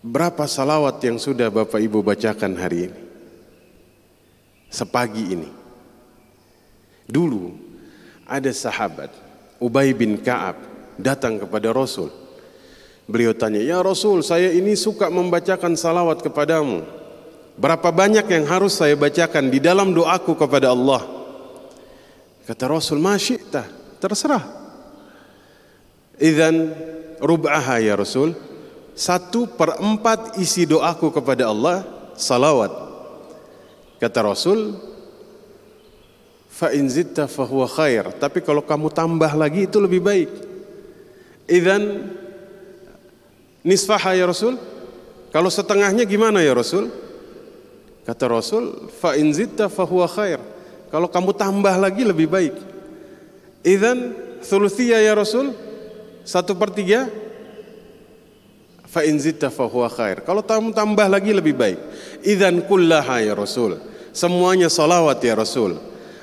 Berapa 0.00 0.48
salawat 0.48 0.96
yang 1.04 1.20
sudah 1.20 1.52
Bapak 1.52 1.76
Ibu 1.84 2.00
bacakan 2.00 2.56
hari 2.56 2.88
ini? 2.88 3.00
Sepagi 4.72 5.24
ini. 5.36 5.50
Dulu 7.04 7.52
ada 8.24 8.48
sahabat 8.48 9.12
Ubay 9.60 9.92
bin 9.92 10.24
Ka'ab 10.24 10.56
datang 10.96 11.36
kepada 11.36 11.68
Rasul. 11.68 12.08
Beliau 13.04 13.36
tanya, 13.36 13.60
"Ya 13.60 13.78
Rasul, 13.84 14.24
saya 14.24 14.50
ini 14.56 14.72
suka 14.72 15.12
membacakan 15.12 15.76
salawat 15.76 16.24
kepadamu. 16.24 16.82
Berapa 17.60 17.92
banyak 17.92 18.24
yang 18.24 18.44
harus 18.48 18.80
saya 18.80 18.96
bacakan 18.96 19.52
di 19.52 19.60
dalam 19.60 19.92
doaku 19.92 20.32
kepada 20.32 20.72
Allah?" 20.72 21.15
Kata 22.46 22.70
Rasul, 22.70 23.02
"Masyita, 23.02 23.66
terserah." 23.98 24.46
Idan 26.16 26.72
rub'aha 27.20 27.82
ya 27.82 27.98
Rasul. 27.98 28.32
Satu 28.96 29.44
per 29.44 29.76
empat 29.76 30.40
isi 30.40 30.64
doaku 30.64 31.12
kepada 31.12 31.52
Allah 31.52 31.84
salawat. 32.16 32.72
Kata 34.00 34.24
Rasul, 34.24 34.72
fa 36.48 36.72
in 36.72 36.88
zitta 36.88 37.28
fahuwa 37.28 37.68
khair. 37.68 38.08
Tapi 38.16 38.40
kalau 38.40 38.64
kamu 38.64 38.88
tambah 38.88 39.28
lagi 39.36 39.68
itu 39.68 39.76
lebih 39.76 40.00
baik. 40.00 40.30
Idan 41.44 42.08
nisfaha 43.60 44.16
ya 44.16 44.24
Rasul? 44.24 44.56
Kalau 45.28 45.52
setengahnya 45.52 46.08
gimana 46.08 46.40
ya 46.40 46.56
Rasul? 46.56 46.88
Kata 48.08 48.24
Rasul, 48.32 48.88
fa 48.96 49.12
in 49.20 49.34
zitta 49.36 49.68
fahuwa 49.68 50.08
khair. 50.08 50.40
Kalau 50.96 51.12
kamu 51.12 51.36
tambah 51.36 51.76
lagi 51.76 52.08
lebih 52.08 52.24
baik. 52.24 52.56
Idan 53.60 54.16
thuluthiyah 54.40 55.04
ya 55.04 55.12
Rasul? 55.12 55.52
Satu 56.24 56.56
per 56.56 56.72
tiga? 56.72 57.04
Fa 58.88 59.04
in 59.04 59.20
zitta 59.20 59.52
fahuwa 59.52 59.92
khair. 59.92 60.24
Kalau 60.24 60.40
kamu 60.40 60.72
tambah 60.72 61.04
lagi 61.04 61.36
lebih 61.36 61.52
baik. 61.52 61.76
Idan 62.24 62.64
kullaha 62.64 63.20
ya 63.20 63.36
Rasul. 63.36 63.76
Semuanya 64.16 64.72
salawat 64.72 65.20
ya 65.20 65.36
Rasul. 65.36 65.76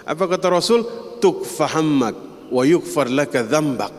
Apa 0.09 0.25
kata 0.25 0.49
Rasul? 0.49 0.89
Tukfahammak 1.21 2.49
wa 2.49 2.65
yukfar 2.65 3.13
laka 3.13 3.45
dhambak. 3.45 3.93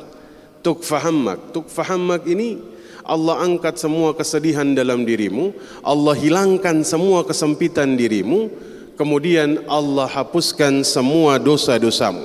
Tukfahammak. 0.58 1.54
Tukfahammak 1.54 2.26
ini 2.26 2.58
Allah 3.06 3.46
angkat 3.46 3.78
semua 3.78 4.10
kesedihan 4.10 4.74
dalam 4.74 5.06
dirimu, 5.06 5.54
Allah 5.86 6.18
hilangkan 6.18 6.82
semua 6.82 7.22
kesempitan 7.22 7.94
dirimu, 7.94 8.50
kemudian 8.94 9.62
Allah 9.66 10.06
hapuskan 10.10 10.82
semua 10.86 11.38
dosa-dosamu. 11.38 12.24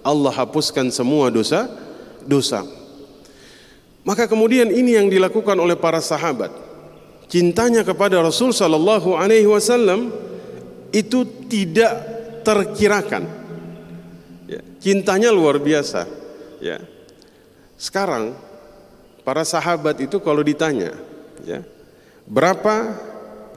Allah 0.00 0.32
hapuskan 0.32 0.88
semua 0.88 1.28
dosa 1.28 1.68
dosa. 2.24 2.64
Maka 4.00 4.24
kemudian 4.24 4.72
ini 4.72 4.96
yang 4.96 5.12
dilakukan 5.12 5.56
oleh 5.60 5.76
para 5.76 6.00
sahabat. 6.00 6.48
Cintanya 7.30 7.86
kepada 7.86 8.18
Rasul 8.18 8.50
sallallahu 8.50 9.14
alaihi 9.14 9.46
wasallam 9.46 10.10
itu 10.90 11.22
tidak 11.46 11.92
terkirakan. 12.42 13.28
Ya, 14.50 14.64
cintanya 14.82 15.30
luar 15.30 15.60
biasa. 15.62 16.08
Ya. 16.58 16.82
Sekarang 17.78 18.34
para 19.22 19.46
sahabat 19.46 20.00
itu 20.02 20.18
kalau 20.18 20.42
ditanya, 20.42 20.96
ya, 21.46 21.62
berapa 22.26 22.98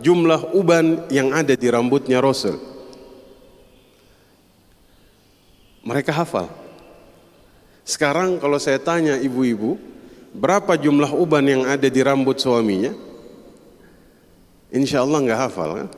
jumlah 0.04 0.52
uban 0.52 1.08
yang 1.08 1.32
ada 1.32 1.56
di 1.56 1.68
rambutnya 1.72 2.20
Rasul? 2.20 2.60
Mereka 5.84 6.12
hafal. 6.12 6.52
Sekarang 7.84 8.40
kalau 8.40 8.60
saya 8.60 8.80
tanya 8.80 9.20
ibu-ibu, 9.20 9.76
berapa 10.36 10.76
jumlah 10.80 11.12
uban 11.16 11.44
yang 11.44 11.64
ada 11.68 11.88
di 11.88 12.00
rambut 12.04 12.40
suaminya? 12.40 12.92
Insya 14.72 15.04
Allah 15.04 15.20
nggak 15.24 15.42
hafal 15.48 15.70
kan? 15.84 15.90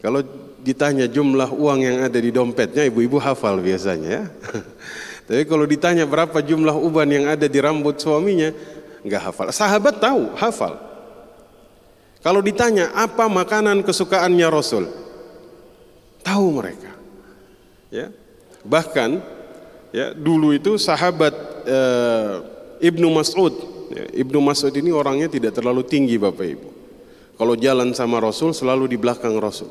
Kalau 0.00 0.20
ditanya 0.64 1.06
jumlah 1.06 1.52
uang 1.52 1.80
yang 1.84 1.98
ada 2.02 2.18
di 2.18 2.32
dompetnya, 2.32 2.88
ibu-ibu 2.88 3.20
hafal 3.20 3.60
biasanya 3.60 4.08
ya. 4.08 4.24
Tapi 5.26 5.42
kalau 5.44 5.66
ditanya 5.66 6.06
berapa 6.06 6.38
jumlah 6.38 6.74
uban 6.74 7.10
yang 7.10 7.26
ada 7.28 7.46
di 7.50 7.58
rambut 7.60 7.98
suaminya, 8.00 8.50
nggak 9.04 9.22
hafal. 9.30 9.46
Sahabat 9.52 10.00
tahu, 10.00 10.32
hafal. 10.38 10.95
Kalau 12.24 12.40
ditanya 12.42 12.90
apa 12.96 13.30
makanan 13.30 13.86
kesukaannya 13.86 14.48
Rasul, 14.50 14.84
tahu 16.26 16.46
mereka. 16.58 16.90
Ya, 17.88 18.10
bahkan 18.66 19.22
ya 19.94 20.10
dulu 20.10 20.50
itu 20.50 20.74
sahabat 20.76 21.32
eh, 21.64 22.32
Ibnu 22.82 23.08
Mas'ud. 23.14 23.54
Ya, 23.94 24.04
Ibnu 24.26 24.42
Mas'ud 24.42 24.74
ini 24.74 24.90
orangnya 24.90 25.30
tidak 25.30 25.54
terlalu 25.54 25.86
tinggi 25.86 26.18
bapak 26.18 26.46
ibu. 26.46 26.68
Kalau 27.36 27.54
jalan 27.54 27.92
sama 27.92 28.18
Rasul 28.18 28.56
selalu 28.56 28.90
di 28.90 28.96
belakang 28.98 29.36
Rasul. 29.36 29.70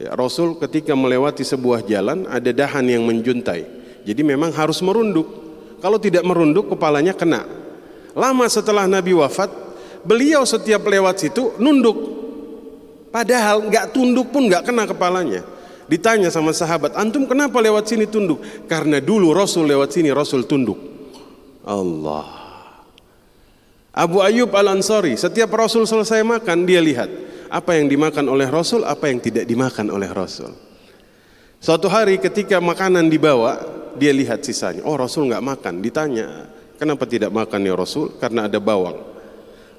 Ya, 0.00 0.16
Rasul 0.16 0.56
ketika 0.56 0.96
melewati 0.96 1.44
sebuah 1.44 1.84
jalan 1.84 2.24
ada 2.28 2.52
dahan 2.52 2.88
yang 2.88 3.04
menjuntai. 3.04 3.64
Jadi 4.04 4.22
memang 4.24 4.52
harus 4.52 4.80
merunduk. 4.80 5.28
Kalau 5.80 5.96
tidak 5.96 6.24
merunduk 6.24 6.72
kepalanya 6.72 7.16
kena. 7.16 7.44
Lama 8.16 8.48
setelah 8.48 8.84
Nabi 8.84 9.16
wafat, 9.16 9.48
beliau 10.06 10.42
setiap 10.44 10.84
lewat 10.86 11.16
situ 11.22 11.56
nunduk. 11.60 11.96
Padahal 13.10 13.66
nggak 13.66 13.90
tunduk 13.90 14.30
pun 14.30 14.46
nggak 14.46 14.70
kena 14.70 14.86
kepalanya. 14.86 15.42
Ditanya 15.90 16.30
sama 16.30 16.54
sahabat, 16.54 16.94
antum 16.94 17.26
kenapa 17.26 17.58
lewat 17.58 17.90
sini 17.90 18.06
tunduk? 18.06 18.38
Karena 18.70 19.02
dulu 19.02 19.34
Rasul 19.34 19.66
lewat 19.66 19.90
sini 19.90 20.14
Rasul 20.14 20.46
tunduk. 20.46 20.78
Allah. 21.66 22.38
Abu 23.90 24.22
Ayyub 24.22 24.54
Al 24.54 24.78
Ansari, 24.78 25.18
setiap 25.18 25.50
Rasul 25.50 25.90
selesai 25.90 26.22
makan 26.22 26.62
dia 26.62 26.78
lihat 26.78 27.10
apa 27.50 27.74
yang 27.74 27.90
dimakan 27.90 28.30
oleh 28.30 28.46
Rasul, 28.46 28.86
apa 28.86 29.10
yang 29.10 29.18
tidak 29.18 29.50
dimakan 29.50 29.90
oleh 29.90 30.06
Rasul. 30.14 30.54
Suatu 31.58 31.90
hari 31.90 32.22
ketika 32.22 32.62
makanan 32.62 33.10
dibawa, 33.10 33.58
dia 33.98 34.14
lihat 34.14 34.46
sisanya. 34.46 34.86
Oh 34.86 34.94
Rasul 34.94 35.26
nggak 35.26 35.42
makan. 35.42 35.82
Ditanya, 35.82 36.46
Kenapa 36.80 37.04
tidak 37.04 37.28
makan 37.28 37.60
ya 37.68 37.76
Rasul? 37.76 38.16
Karena 38.16 38.48
ada 38.48 38.56
bawang. 38.56 38.96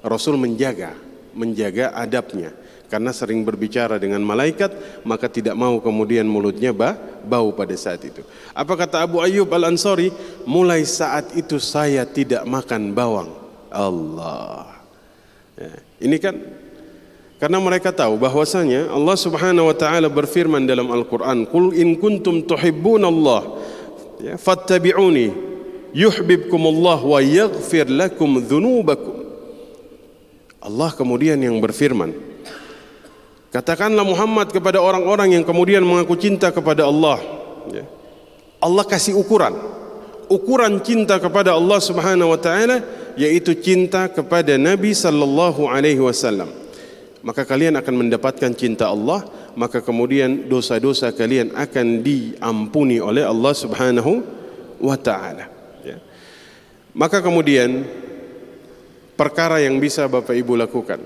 Rasul 0.02 0.34
menjaga, 0.36 0.98
menjaga 1.32 1.94
adabnya. 1.94 2.50
Karena 2.92 3.08
sering 3.08 3.40
berbicara 3.40 3.96
dengan 3.96 4.20
malaikat, 4.20 5.00
maka 5.00 5.24
tidak 5.24 5.56
mau 5.56 5.80
kemudian 5.80 6.28
mulutnya 6.28 6.76
bah, 6.76 6.92
bau 7.24 7.48
pada 7.56 7.72
saat 7.72 8.04
itu. 8.04 8.20
Apa 8.52 8.76
kata 8.76 9.00
Abu 9.00 9.16
Ayyub 9.24 9.48
Al-Ansari? 9.48 10.12
Mulai 10.44 10.84
saat 10.84 11.32
itu 11.32 11.56
saya 11.56 12.04
tidak 12.04 12.44
makan 12.44 12.92
bawang. 12.92 13.32
Allah. 13.72 14.84
Ya, 15.56 15.72
ini 16.04 16.20
kan 16.20 16.36
karena 17.40 17.58
mereka 17.64 17.90
tahu 17.90 18.20
bahwasanya 18.20 18.92
Allah 18.92 19.16
Subhanahu 19.16 19.72
wa 19.72 19.76
taala 19.76 20.12
berfirman 20.12 20.68
dalam 20.68 20.92
Al-Qur'an, 20.92 21.48
"Qul 21.48 21.72
in 21.72 21.96
kuntum 21.96 22.44
tuhibbunallah 22.44 23.40
ya, 24.20 24.34
fattabi'uni 24.36 25.32
yuhibbukumullah 25.96 27.00
wa 27.02 27.20
yaghfir 27.20 27.88
lakum 27.88 28.40
dzunubakum. 28.40 29.21
Allah 30.62 30.94
kemudian 30.94 31.34
yang 31.42 31.58
berfirman, 31.58 32.14
katakanlah 33.50 34.06
Muhammad 34.06 34.54
kepada 34.54 34.78
orang-orang 34.78 35.34
yang 35.34 35.44
kemudian 35.44 35.82
mengaku 35.82 36.14
cinta 36.14 36.54
kepada 36.54 36.86
Allah. 36.86 37.18
Ya. 37.74 37.84
Allah 38.62 38.86
kasih 38.86 39.18
ukuran, 39.18 39.58
ukuran 40.30 40.78
cinta 40.86 41.18
kepada 41.18 41.58
Allah 41.58 41.82
Subhanahu 41.82 42.30
wa 42.30 42.38
taala 42.38 42.78
yaitu 43.18 43.58
cinta 43.58 44.06
kepada 44.06 44.54
Nabi 44.54 44.94
sallallahu 44.94 45.66
alaihi 45.66 45.98
wasallam. 45.98 46.46
Maka 47.26 47.42
kalian 47.42 47.74
akan 47.78 48.06
mendapatkan 48.06 48.50
cinta 48.54 48.86
Allah, 48.90 49.26
maka 49.58 49.82
kemudian 49.82 50.46
dosa-dosa 50.46 51.10
kalian 51.10 51.54
akan 51.54 52.06
diampuni 52.06 53.02
oleh 53.02 53.26
Allah 53.26 53.54
Subhanahu 53.54 54.22
wa 54.78 54.94
taala. 54.94 55.50
Maka 56.92 57.24
kemudian 57.24 57.88
perkara 59.14 59.60
yang 59.62 59.78
bisa 59.78 60.08
Bapak 60.08 60.34
Ibu 60.36 60.56
lakukan 60.58 61.00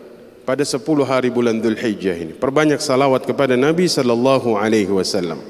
pada 0.46 0.62
10 0.62 0.82
hari 1.02 1.28
bulan 1.28 1.58
Dhul 1.58 1.74
Hijjah 1.78 2.14
ini 2.14 2.32
perbanyak 2.32 2.78
salawat 2.78 3.26
kepada 3.26 3.58
Nabi 3.58 3.90
sallallahu 3.90 4.54
alaihi 4.54 4.90
wasallam. 4.90 5.42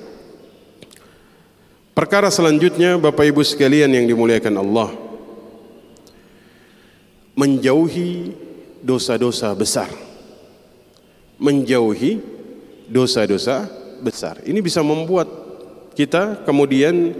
Perkara 1.97 2.29
selanjutnya 2.29 3.01
Bapak 3.01 3.25
Ibu 3.25 3.41
sekalian 3.41 3.89
yang 3.89 4.05
dimuliakan 4.05 4.57
Allah 4.61 4.93
menjauhi 7.37 8.37
dosa-dosa 8.85 9.53
besar. 9.57 9.89
Menjauhi 11.41 12.21
dosa-dosa 12.89 13.69
besar. 14.01 14.41
Ini 14.45 14.61
bisa 14.61 14.81
membuat 14.85 15.29
kita 15.97 16.45
kemudian 16.45 17.17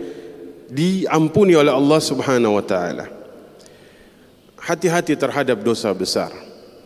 diampuni 0.69 1.57
oleh 1.57 1.73
Allah 1.73 2.01
Subhanahu 2.01 2.61
wa 2.61 2.65
taala. 2.65 3.16
Hati-hati 4.67 5.15
terhadap 5.15 5.63
dosa 5.63 5.95
besar. 5.95 6.35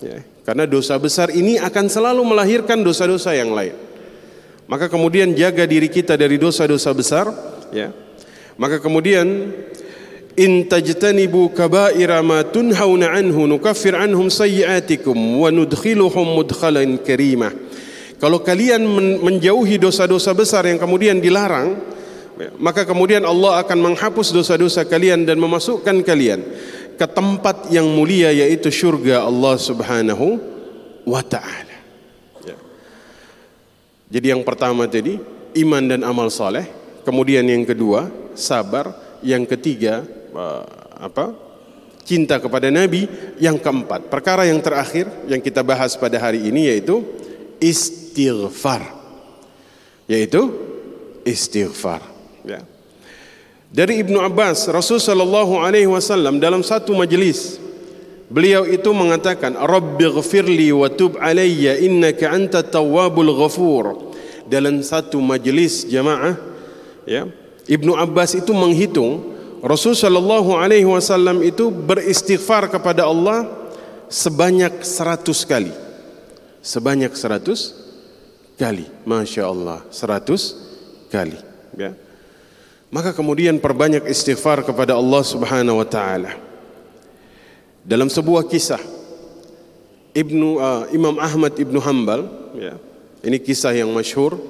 Ya, 0.04 0.20
karena 0.44 0.68
dosa 0.68 1.00
besar 1.00 1.32
ini 1.32 1.56
akan 1.56 1.88
selalu 1.88 2.20
melahirkan 2.28 2.84
dosa-dosa 2.84 3.32
yang 3.32 3.56
lain. 3.56 3.72
Maka 4.68 4.92
kemudian 4.92 5.32
jaga 5.32 5.64
diri 5.64 5.88
kita 5.88 6.12
dari 6.12 6.36
dosa-dosa 6.36 6.92
besar, 6.92 7.32
ya. 7.72 7.88
Maka 8.60 8.84
kemudian 8.84 9.48
in 10.36 10.68
tajtanibu 10.68 11.56
kaba'ira 11.56 12.20
ma 12.20 12.44
tunhauna 12.44 13.16
anhu 13.16 13.48
nukaffir 13.48 13.96
anhum 13.96 14.28
sayyi'atikum 14.28 15.16
wa 15.16 15.48
nudkhiluhum 15.48 16.36
mudkhalan 16.36 17.00
karimah. 17.00 17.56
Kalau 18.20 18.44
kalian 18.44 18.84
menjauhi 19.24 19.80
dosa-dosa 19.80 20.36
besar 20.36 20.68
yang 20.68 20.76
kemudian 20.76 21.16
dilarang, 21.16 21.80
maka 22.60 22.84
kemudian 22.84 23.24
Allah 23.24 23.64
akan 23.64 23.92
menghapus 23.92 24.36
dosa-dosa 24.36 24.84
kalian 24.84 25.24
dan 25.24 25.40
memasukkan 25.40 26.04
kalian 26.04 26.40
ke 27.00 27.08
tempat 27.08 27.72
yang 27.72 27.88
mulia 27.88 28.28
yaitu 28.28 28.68
surga 28.68 29.24
Allah 29.24 29.56
Subhanahu 29.56 30.36
wa 31.08 31.24
taala. 31.24 31.80
Ya. 32.44 32.60
Jadi 34.12 34.36
yang 34.36 34.44
pertama 34.44 34.84
tadi 34.84 35.16
iman 35.64 35.80
dan 35.88 36.04
amal 36.04 36.28
saleh, 36.28 36.68
kemudian 37.08 37.48
yang 37.48 37.64
kedua 37.64 38.12
sabar, 38.36 38.92
yang 39.24 39.48
ketiga 39.48 40.04
uh, 40.36 40.68
apa? 41.00 41.48
cinta 42.04 42.36
kepada 42.42 42.68
Nabi, 42.74 43.08
yang 43.40 43.56
keempat 43.56 44.12
perkara 44.12 44.44
yang 44.44 44.60
terakhir 44.60 45.08
yang 45.30 45.40
kita 45.40 45.64
bahas 45.64 45.96
pada 45.96 46.20
hari 46.20 46.52
ini 46.52 46.68
yaitu 46.68 47.00
istighfar. 47.64 48.84
Yaitu 50.04 50.52
istighfar. 51.24 52.19
Dari 53.70 54.02
Ibnu 54.02 54.18
Abbas, 54.18 54.66
Rasul 54.66 54.98
sallallahu 54.98 55.62
alaihi 55.62 55.86
wasallam 55.86 56.42
dalam 56.42 56.66
satu 56.66 56.90
majelis 56.90 57.62
beliau 58.26 58.66
itu 58.66 58.90
mengatakan, 58.90 59.54
"Rabbighfirli 59.54 60.74
wa 60.74 60.90
tub 60.90 61.14
alayya 61.22 61.78
innaka 61.78 62.34
anta 62.34 62.66
tawwabul 62.66 63.30
ghafur." 63.38 64.10
Dalam 64.50 64.82
satu 64.82 65.22
majelis 65.22 65.86
jamaah, 65.86 66.34
ya. 67.06 67.30
Ibnu 67.70 67.94
Abbas 67.94 68.34
itu 68.34 68.50
menghitung 68.50 69.38
Rasul 69.62 69.94
sallallahu 69.94 70.58
alaihi 70.58 70.90
wasallam 70.90 71.38
itu 71.46 71.70
beristighfar 71.70 72.66
kepada 72.66 73.06
Allah 73.06 73.46
sebanyak 74.10 74.82
seratus 74.82 75.46
kali. 75.46 75.70
Sebanyak 76.58 77.14
seratus 77.14 77.78
kali. 78.58 78.90
Masya 79.06 79.46
Allah, 79.46 79.86
seratus 79.94 80.58
kali. 81.06 81.38
Ya. 81.78 81.94
Maka 82.90 83.14
kemudian 83.14 83.62
perbanyak 83.62 84.02
istighfar 84.10 84.66
kepada 84.66 84.98
Allah 84.98 85.22
Subhanahu 85.22 85.78
wa 85.78 85.86
taala. 85.86 86.34
Dalam 87.86 88.10
sebuah 88.10 88.50
kisah 88.50 88.82
Ibnu 90.10 90.58
uh, 90.58 90.90
Imam 90.90 91.16
Ahmad 91.22 91.54
Ibnu 91.54 91.78
Hambal 91.78 92.26
ya. 92.58 92.74
Ini 93.20 93.38
kisah 93.38 93.76
yang 93.76 93.94
masyhur. 93.94 94.40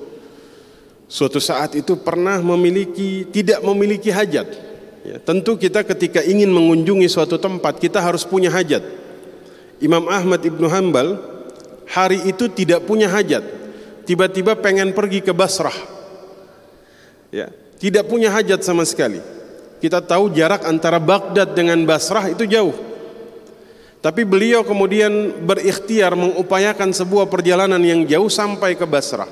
Suatu 1.11 1.42
saat 1.42 1.74
itu 1.74 1.98
pernah 1.98 2.38
memiliki 2.38 3.26
tidak 3.29 3.61
memiliki 3.66 4.09
hajat. 4.14 4.46
Ya, 5.03 5.16
tentu 5.18 5.59
kita 5.59 5.83
ketika 5.83 6.22
ingin 6.22 6.48
mengunjungi 6.48 7.09
suatu 7.11 7.35
tempat 7.35 7.83
kita 7.83 7.98
harus 7.98 8.22
punya 8.22 8.48
hajat. 8.48 8.85
Imam 9.83 10.07
Ahmad 10.07 10.38
Ibnu 10.44 10.70
Hambal 10.70 11.18
hari 11.88 12.24
itu 12.31 12.46
tidak 12.46 12.87
punya 12.87 13.11
hajat. 13.11 13.42
Tiba-tiba 14.07 14.55
pengen 14.55 14.94
pergi 14.94 15.18
ke 15.20 15.35
Basrah. 15.35 15.74
Ya, 17.35 17.50
tidak 17.80 18.04
punya 18.06 18.28
hajat 18.28 18.60
sama 18.60 18.84
sekali. 18.84 19.24
Kita 19.80 20.04
tahu 20.04 20.36
jarak 20.36 20.68
antara 20.68 21.00
Baghdad 21.00 21.56
dengan 21.56 21.80
Basrah 21.88 22.28
itu 22.28 22.44
jauh. 22.44 22.76
Tapi 24.04 24.28
beliau 24.28 24.60
kemudian 24.60 25.40
berikhtiar 25.44 26.12
mengupayakan 26.12 26.92
sebuah 26.92 27.32
perjalanan 27.32 27.80
yang 27.80 28.04
jauh 28.04 28.28
sampai 28.28 28.76
ke 28.76 28.84
Basrah. 28.84 29.28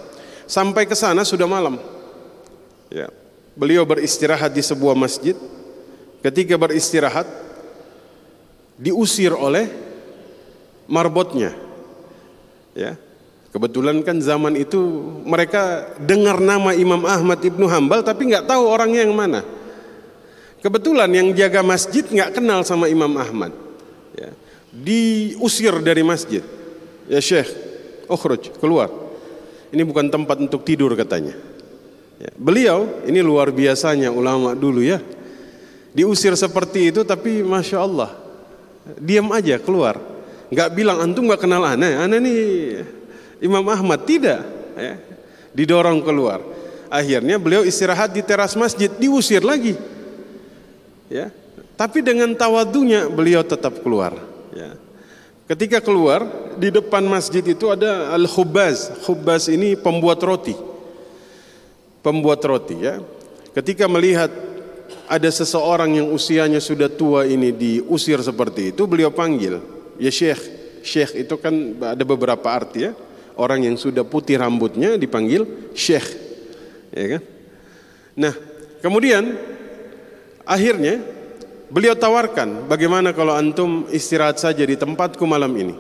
Sampai 0.49 0.89
ke 0.89 0.97
sana 0.97 1.29
sudah 1.29 1.45
malam. 1.45 1.77
Ya. 2.89 3.13
Beliau 3.53 3.85
beristirahat 3.85 4.57
di 4.57 4.65
sebuah 4.65 4.97
masjid. 4.97 5.37
Ketika 6.25 6.57
beristirahat 6.57 7.29
diusir 8.81 9.37
oleh 9.37 9.69
marbotnya. 10.89 11.53
Ya. 12.73 12.97
Kebetulan 13.59 14.07
kan 14.07 14.23
zaman 14.23 14.55
itu 14.55 14.79
mereka 15.27 15.91
dengar 15.99 16.39
nama 16.39 16.71
Imam 16.79 17.03
Ahmad 17.03 17.43
Ibnu 17.43 17.67
Hambal 17.67 18.07
tapi 18.07 18.31
nggak 18.31 18.47
tahu 18.47 18.63
orangnya 18.71 19.03
yang 19.03 19.11
mana. 19.19 19.43
Kebetulan 20.63 21.11
yang 21.11 21.35
jaga 21.35 21.67
masjid 21.67 22.07
nggak 22.07 22.39
kenal 22.39 22.63
sama 22.63 22.87
Imam 22.87 23.11
Ahmad. 23.19 23.51
Ya. 24.15 24.31
Diusir 24.71 25.75
dari 25.83 26.07
masjid. 26.07 26.47
Ya 27.11 27.19
Syekh, 27.19 27.51
ukhruj, 28.07 28.55
keluar. 28.63 28.95
Ini 29.75 29.83
bukan 29.83 30.07
tempat 30.07 30.39
untuk 30.39 30.63
tidur 30.63 30.95
katanya. 30.95 31.35
Ya. 32.23 32.31
Beliau, 32.39 32.87
ini 33.11 33.19
luar 33.27 33.51
biasanya 33.51 34.15
ulama 34.15 34.55
dulu 34.55 34.87
ya. 34.87 35.03
Diusir 35.91 36.39
seperti 36.39 36.95
itu 36.95 37.03
tapi 37.03 37.43
Masya 37.43 37.83
Allah. 37.83 38.15
Diam 39.03 39.27
aja 39.35 39.59
keluar. 39.59 39.99
Nggak 40.47 40.69
bilang 40.79 41.03
antum 41.03 41.27
nggak 41.27 41.43
kenal 41.43 41.67
aneh. 41.67 41.99
Aneh 41.99 42.23
nih 42.23 42.39
Imam 43.39 43.63
Ahmad 43.71 44.03
tidak, 44.03 44.43
ya, 44.75 44.95
didorong 45.55 46.03
keluar. 46.03 46.43
Akhirnya 46.89 47.37
beliau 47.37 47.63
istirahat 47.63 48.11
di 48.17 48.25
teras 48.25 48.57
masjid, 48.59 48.89
diusir 48.89 49.45
lagi. 49.45 49.77
Ya, 51.09 51.33
tapi 51.79 52.03
dengan 52.03 52.35
tawadunya 52.35 53.07
beliau 53.07 53.47
tetap 53.47 53.81
keluar. 53.85 54.17
Ya. 54.51 54.75
Ketika 55.49 55.81
keluar 55.81 56.27
di 56.59 56.69
depan 56.69 57.07
masjid 57.07 57.41
itu 57.41 57.71
ada 57.71 58.13
al 58.13 58.27
khubaz. 58.29 58.93
Khubaz 59.07 59.49
ini 59.49 59.79
pembuat 59.79 60.21
roti. 60.21 60.53
Pembuat 62.03 62.43
roti 62.45 62.77
ya. 62.83 63.01
Ketika 63.55 63.89
melihat 63.89 64.29
ada 65.09 65.31
seseorang 65.33 66.03
yang 66.03 66.09
usianya 66.13 66.61
sudah 66.61 66.93
tua 66.93 67.25
ini 67.25 67.55
diusir 67.55 68.21
seperti 68.21 68.77
itu, 68.77 68.85
beliau 68.85 69.09
panggil, 69.09 69.63
ya 69.97 70.13
Syekh. 70.13 70.41
Syekh 70.85 71.25
itu 71.25 71.35
kan 71.41 71.55
ada 71.81 72.05
beberapa 72.05 72.45
arti 72.45 72.89
ya 72.89 72.93
orang 73.39 73.65
yang 73.65 73.79
sudah 73.79 74.03
putih 74.03 74.43
rambutnya 74.43 74.99
dipanggil 74.99 75.47
syekh. 75.73 76.05
Ya 76.91 77.17
kan? 77.17 77.23
Nah, 78.19 78.35
kemudian 78.83 79.39
akhirnya 80.43 80.99
beliau 81.71 81.95
tawarkan, 81.95 82.67
bagaimana 82.67 83.15
kalau 83.15 83.39
antum 83.39 83.87
istirahat 83.95 84.43
saja 84.43 84.67
di 84.67 84.75
tempatku 84.75 85.23
malam 85.23 85.55
ini? 85.55 85.75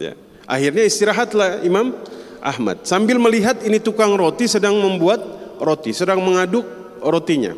Ya. 0.00 0.16
Akhirnya 0.48 0.88
istirahatlah 0.88 1.60
Imam 1.64 1.92
Ahmad 2.44 2.84
sambil 2.84 3.20
melihat 3.20 3.60
ini 3.64 3.80
tukang 3.80 4.16
roti 4.16 4.48
sedang 4.48 4.80
membuat 4.80 5.20
roti, 5.60 5.92
sedang 5.92 6.24
mengaduk 6.24 6.64
rotinya. 7.00 7.52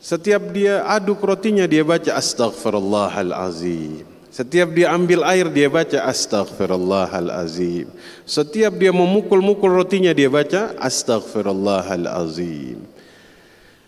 Setiap 0.00 0.52
dia 0.52 0.84
aduk 0.84 1.24
rotinya 1.24 1.64
dia 1.64 1.80
baca 1.80 2.12
astaghfirullahalazim. 2.12 4.13
Setiap 4.34 4.74
dia 4.74 4.90
ambil 4.90 5.22
air 5.22 5.46
dia 5.46 5.70
baca 5.70 6.10
astaghfirullahalazim. 6.10 7.86
Setiap 8.26 8.74
dia 8.74 8.90
memukul-mukul 8.90 9.70
rotinya 9.70 10.10
dia 10.10 10.26
baca 10.26 10.74
astaghfirullahalazim. 10.82 12.82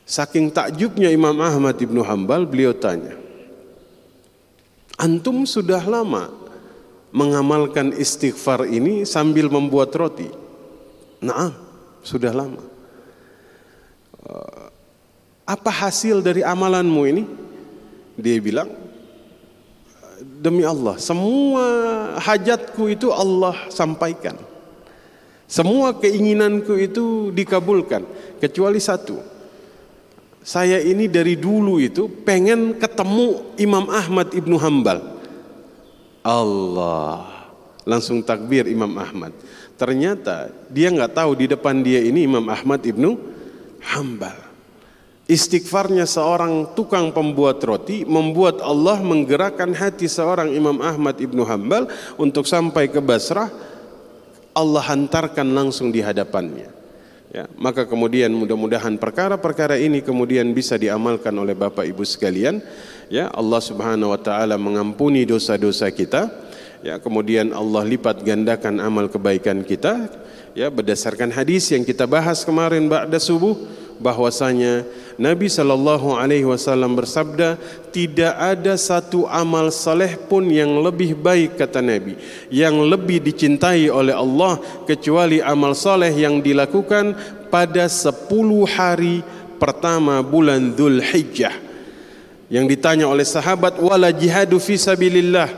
Saking 0.07 0.55
takjubnya 0.55 1.11
Imam 1.11 1.35
Ahmad 1.43 1.75
Ibnu 1.75 1.99
Hambal 2.07 2.47
beliau 2.47 2.71
tanya, 2.71 3.19
Antum 4.95 5.43
sudah 5.51 5.83
lama 5.83 6.31
mengamalkan 7.11 7.91
istighfar 7.99 8.71
ini 8.71 9.03
sambil 9.03 9.51
membuat 9.51 9.91
roti? 9.99 10.31
Nah, 11.27 11.59
sudah 12.07 12.31
lama. 12.31 12.63
Eh, 14.23 14.67
apa 15.43 15.75
hasil 15.75 16.23
dari 16.23 16.47
amalanmu 16.47 17.03
ini? 17.03 17.27
Dia 18.15 18.39
bilang, 18.39 18.86
demi 20.47 20.63
Allah, 20.63 20.95
semua 21.03 21.67
hajatku 22.23 22.87
itu 22.87 23.11
Allah 23.11 23.67
sampaikan. 23.67 24.39
Semua 25.51 25.91
keinginanku 25.95 26.79
itu 26.79 27.35
dikabulkan 27.35 28.07
kecuali 28.39 28.79
satu. 28.79 29.19
Saya 30.47 30.79
ini 30.79 31.11
dari 31.11 31.35
dulu 31.35 31.83
itu 31.83 32.07
pengen 32.23 32.79
ketemu 32.79 33.59
Imam 33.59 33.91
Ahmad 33.91 34.31
Ibnu 34.31 34.55
Hambal. 34.55 35.03
Allah. 36.23 37.27
Langsung 37.83 38.23
takbir 38.23 38.71
Imam 38.71 38.91
Ahmad. 38.99 39.35
Ternyata 39.75 40.51
dia 40.71 40.91
nggak 40.91 41.15
tahu 41.15 41.35
di 41.35 41.47
depan 41.51 41.83
dia 41.83 41.99
ini 42.03 42.27
Imam 42.27 42.47
Ahmad 42.47 42.83
Ibnu 42.87 43.19
Hambal. 43.83 44.46
Istighfarnya 45.27 46.07
seorang 46.07 46.79
tukang 46.79 47.11
pembuat 47.11 47.59
roti 47.67 48.07
membuat 48.07 48.63
Allah 48.63 49.03
menggerakkan 49.03 49.75
hati 49.75 50.07
seorang 50.07 50.55
Imam 50.55 50.79
Ahmad 50.79 51.19
Ibnu 51.19 51.43
Hambal 51.43 51.91
untuk 52.15 52.47
sampai 52.47 52.87
ke 52.87 53.03
Basrah 53.03 53.51
Allah 54.55 54.83
hantarkan 54.87 55.51
langsung 55.51 55.91
di 55.91 55.99
hadapannya. 55.99 56.71
Ya, 57.35 57.51
maka 57.59 57.85
kemudian 57.85 58.31
mudah-mudahan 58.33 58.97
perkara-perkara 59.03 59.77
ini 59.83 59.99
kemudian 59.99 60.47
bisa 60.55 60.79
diamalkan 60.79 61.35
oleh 61.35 61.59
Bapak 61.59 61.85
Ibu 61.85 62.07
sekalian. 62.07 62.63
Ya, 63.11 63.27
Allah 63.35 63.59
Subhanahu 63.59 64.15
wa 64.15 64.21
taala 64.23 64.55
mengampuni 64.55 65.27
dosa-dosa 65.27 65.91
kita. 65.91 66.31
Ya, 66.87 67.03
kemudian 67.03 67.51
Allah 67.51 67.83
lipat 67.83 68.23
gandakan 68.23 68.79
amal 68.79 69.11
kebaikan 69.11 69.67
kita. 69.67 70.07
Ya, 70.55 70.71
berdasarkan 70.71 71.35
hadis 71.35 71.67
yang 71.75 71.83
kita 71.83 72.07
bahas 72.07 72.47
kemarin 72.47 72.87
ba'da 72.87 73.19
subuh 73.19 73.59
bahwasanya 73.97 74.85
Nabi 75.17 75.49
Shallallahu 75.49 76.13
Alaihi 76.13 76.45
Wasallam 76.45 76.93
bersabda, 76.93 77.57
tidak 77.91 78.37
ada 78.37 78.77
satu 78.77 79.25
amal 79.25 79.73
saleh 79.73 80.21
pun 80.29 80.45
yang 80.53 80.85
lebih 80.85 81.17
baik 81.17 81.57
kata 81.57 81.81
Nabi, 81.81 82.21
yang 82.53 82.77
lebih 82.85 83.25
dicintai 83.25 83.89
oleh 83.89 84.13
Allah 84.13 84.61
kecuali 84.85 85.41
amal 85.41 85.73
saleh 85.73 86.13
yang 86.13 86.45
dilakukan 86.45 87.17
pada 87.49 87.89
sepuluh 87.89 88.69
hari 88.69 89.25
pertama 89.57 90.21
bulan 90.21 90.77
Dhul 90.77 91.01
Hijjah. 91.01 91.57
Yang 92.47 92.79
ditanya 92.79 93.11
oleh 93.11 93.27
sahabat 93.27 93.81
wala 93.83 94.15
jihadu 94.15 94.63
fi 94.63 94.79
sabilillah. 94.79 95.51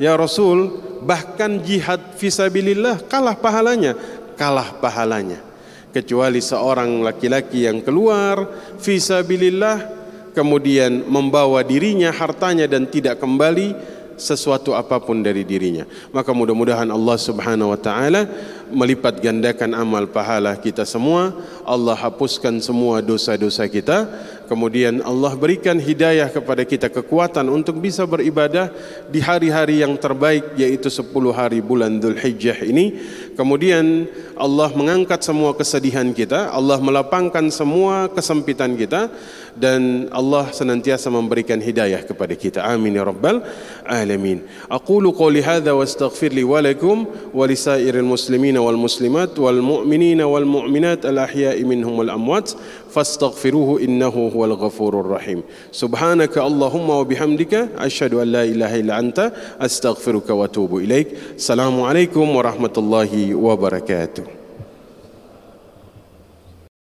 Ya 0.00 0.16
Rasul, 0.16 0.80
bahkan 1.04 1.60
jihad 1.60 2.00
fisabilillah 2.16 3.04
kalah 3.10 3.36
pahalanya, 3.36 3.98
kalah 4.38 4.72
pahalanya. 4.80 5.51
Kecuali 5.92 6.40
seorang 6.40 7.04
laki-laki 7.04 7.68
yang 7.68 7.84
keluar 7.84 8.48
fisabilillah 8.80 10.02
kemudian 10.32 11.04
membawa 11.04 11.60
dirinya, 11.60 12.08
hartanya 12.08 12.64
dan 12.64 12.88
tidak 12.88 13.20
kembali 13.20 13.76
sesuatu 14.16 14.72
apa 14.76 15.00
pun 15.00 15.20
dari 15.20 15.44
dirinya. 15.44 15.88
Maka 16.12 16.32
mudah-mudahan 16.32 16.88
Allah 16.88 17.16
Subhanahu 17.20 17.72
wa 17.72 17.80
taala 17.80 18.28
melipat 18.72 19.20
gandakan 19.20 19.76
amal 19.76 20.08
pahala 20.08 20.56
kita 20.56 20.84
semua, 20.88 21.32
Allah 21.64 21.96
hapuskan 21.96 22.60
semua 22.62 23.04
dosa-dosa 23.04 23.68
kita, 23.68 24.08
Kemudian 24.50 25.00
Allah 25.02 25.32
berikan 25.38 25.78
hidayah 25.78 26.28
kepada 26.28 26.62
kita 26.66 26.88
kekuatan 26.90 27.48
untuk 27.48 27.78
bisa 27.78 28.04
beribadah 28.04 28.68
di 29.08 29.22
hari-hari 29.22 29.80
yang 29.80 29.94
terbaik 29.96 30.54
yaitu 30.58 30.90
10 30.90 31.08
hari 31.32 31.62
bulan 31.62 32.02
Dhul 32.02 32.18
Hijjah 32.18 32.60
ini. 32.66 32.98
Kemudian 33.32 34.06
Allah 34.36 34.68
mengangkat 34.76 35.24
semua 35.24 35.56
kesedihan 35.56 36.10
kita, 36.12 36.52
Allah 36.52 36.76
melapangkan 36.82 37.48
semua 37.48 38.10
kesempitan 38.12 38.74
kita 38.76 39.08
dan 39.56 40.08
Allah 40.12 40.48
senantiasa 40.52 41.12
memberikan 41.12 41.60
hidayah 41.60 42.00
kepada 42.04 42.32
kita. 42.32 42.64
Amin 42.64 42.96
ya 42.96 43.04
rabbal 43.04 43.44
alamin. 43.84 44.44
Aqulu 44.68 45.12
qouli 45.12 45.44
hadza 45.44 45.76
wastaghfir 45.76 46.32
li 46.32 46.44
wa 46.44 46.60
lakum 46.64 47.04
wa 47.32 47.44
lisairil 47.44 48.04
muslimina 48.04 48.64
wal 48.64 48.80
muslimat 48.80 49.36
wal 49.36 49.60
mu'minina 49.60 50.24
wal 50.24 50.48
mu'minat 50.48 51.04
al 51.04 51.28
ahya'i 51.28 51.64
minhum 51.68 52.00
wal 52.00 52.12
amwat. 52.12 52.56
فاستغفروه 52.94 53.80
إنه 53.80 54.30
هو 54.36 54.44
الغفور 54.44 55.00
الرحيم. 55.00 55.42
سبحانك 55.72 56.38
اللهم 56.38 56.90
وبحمدك 56.90 57.68
أشهد 57.78 58.14
أن 58.14 58.28
لا 58.32 58.44
إله 58.44 58.80
إلا 58.80 58.98
أنت 58.98 59.32
أستغفرك 59.60 60.30
وأتوب 60.30 60.76
إليك. 60.76 61.08
السلام 61.36 61.80
عليكم 61.80 62.36
ورحمة 62.36 62.72
الله 62.78 63.34
وبركاته. 63.34 64.41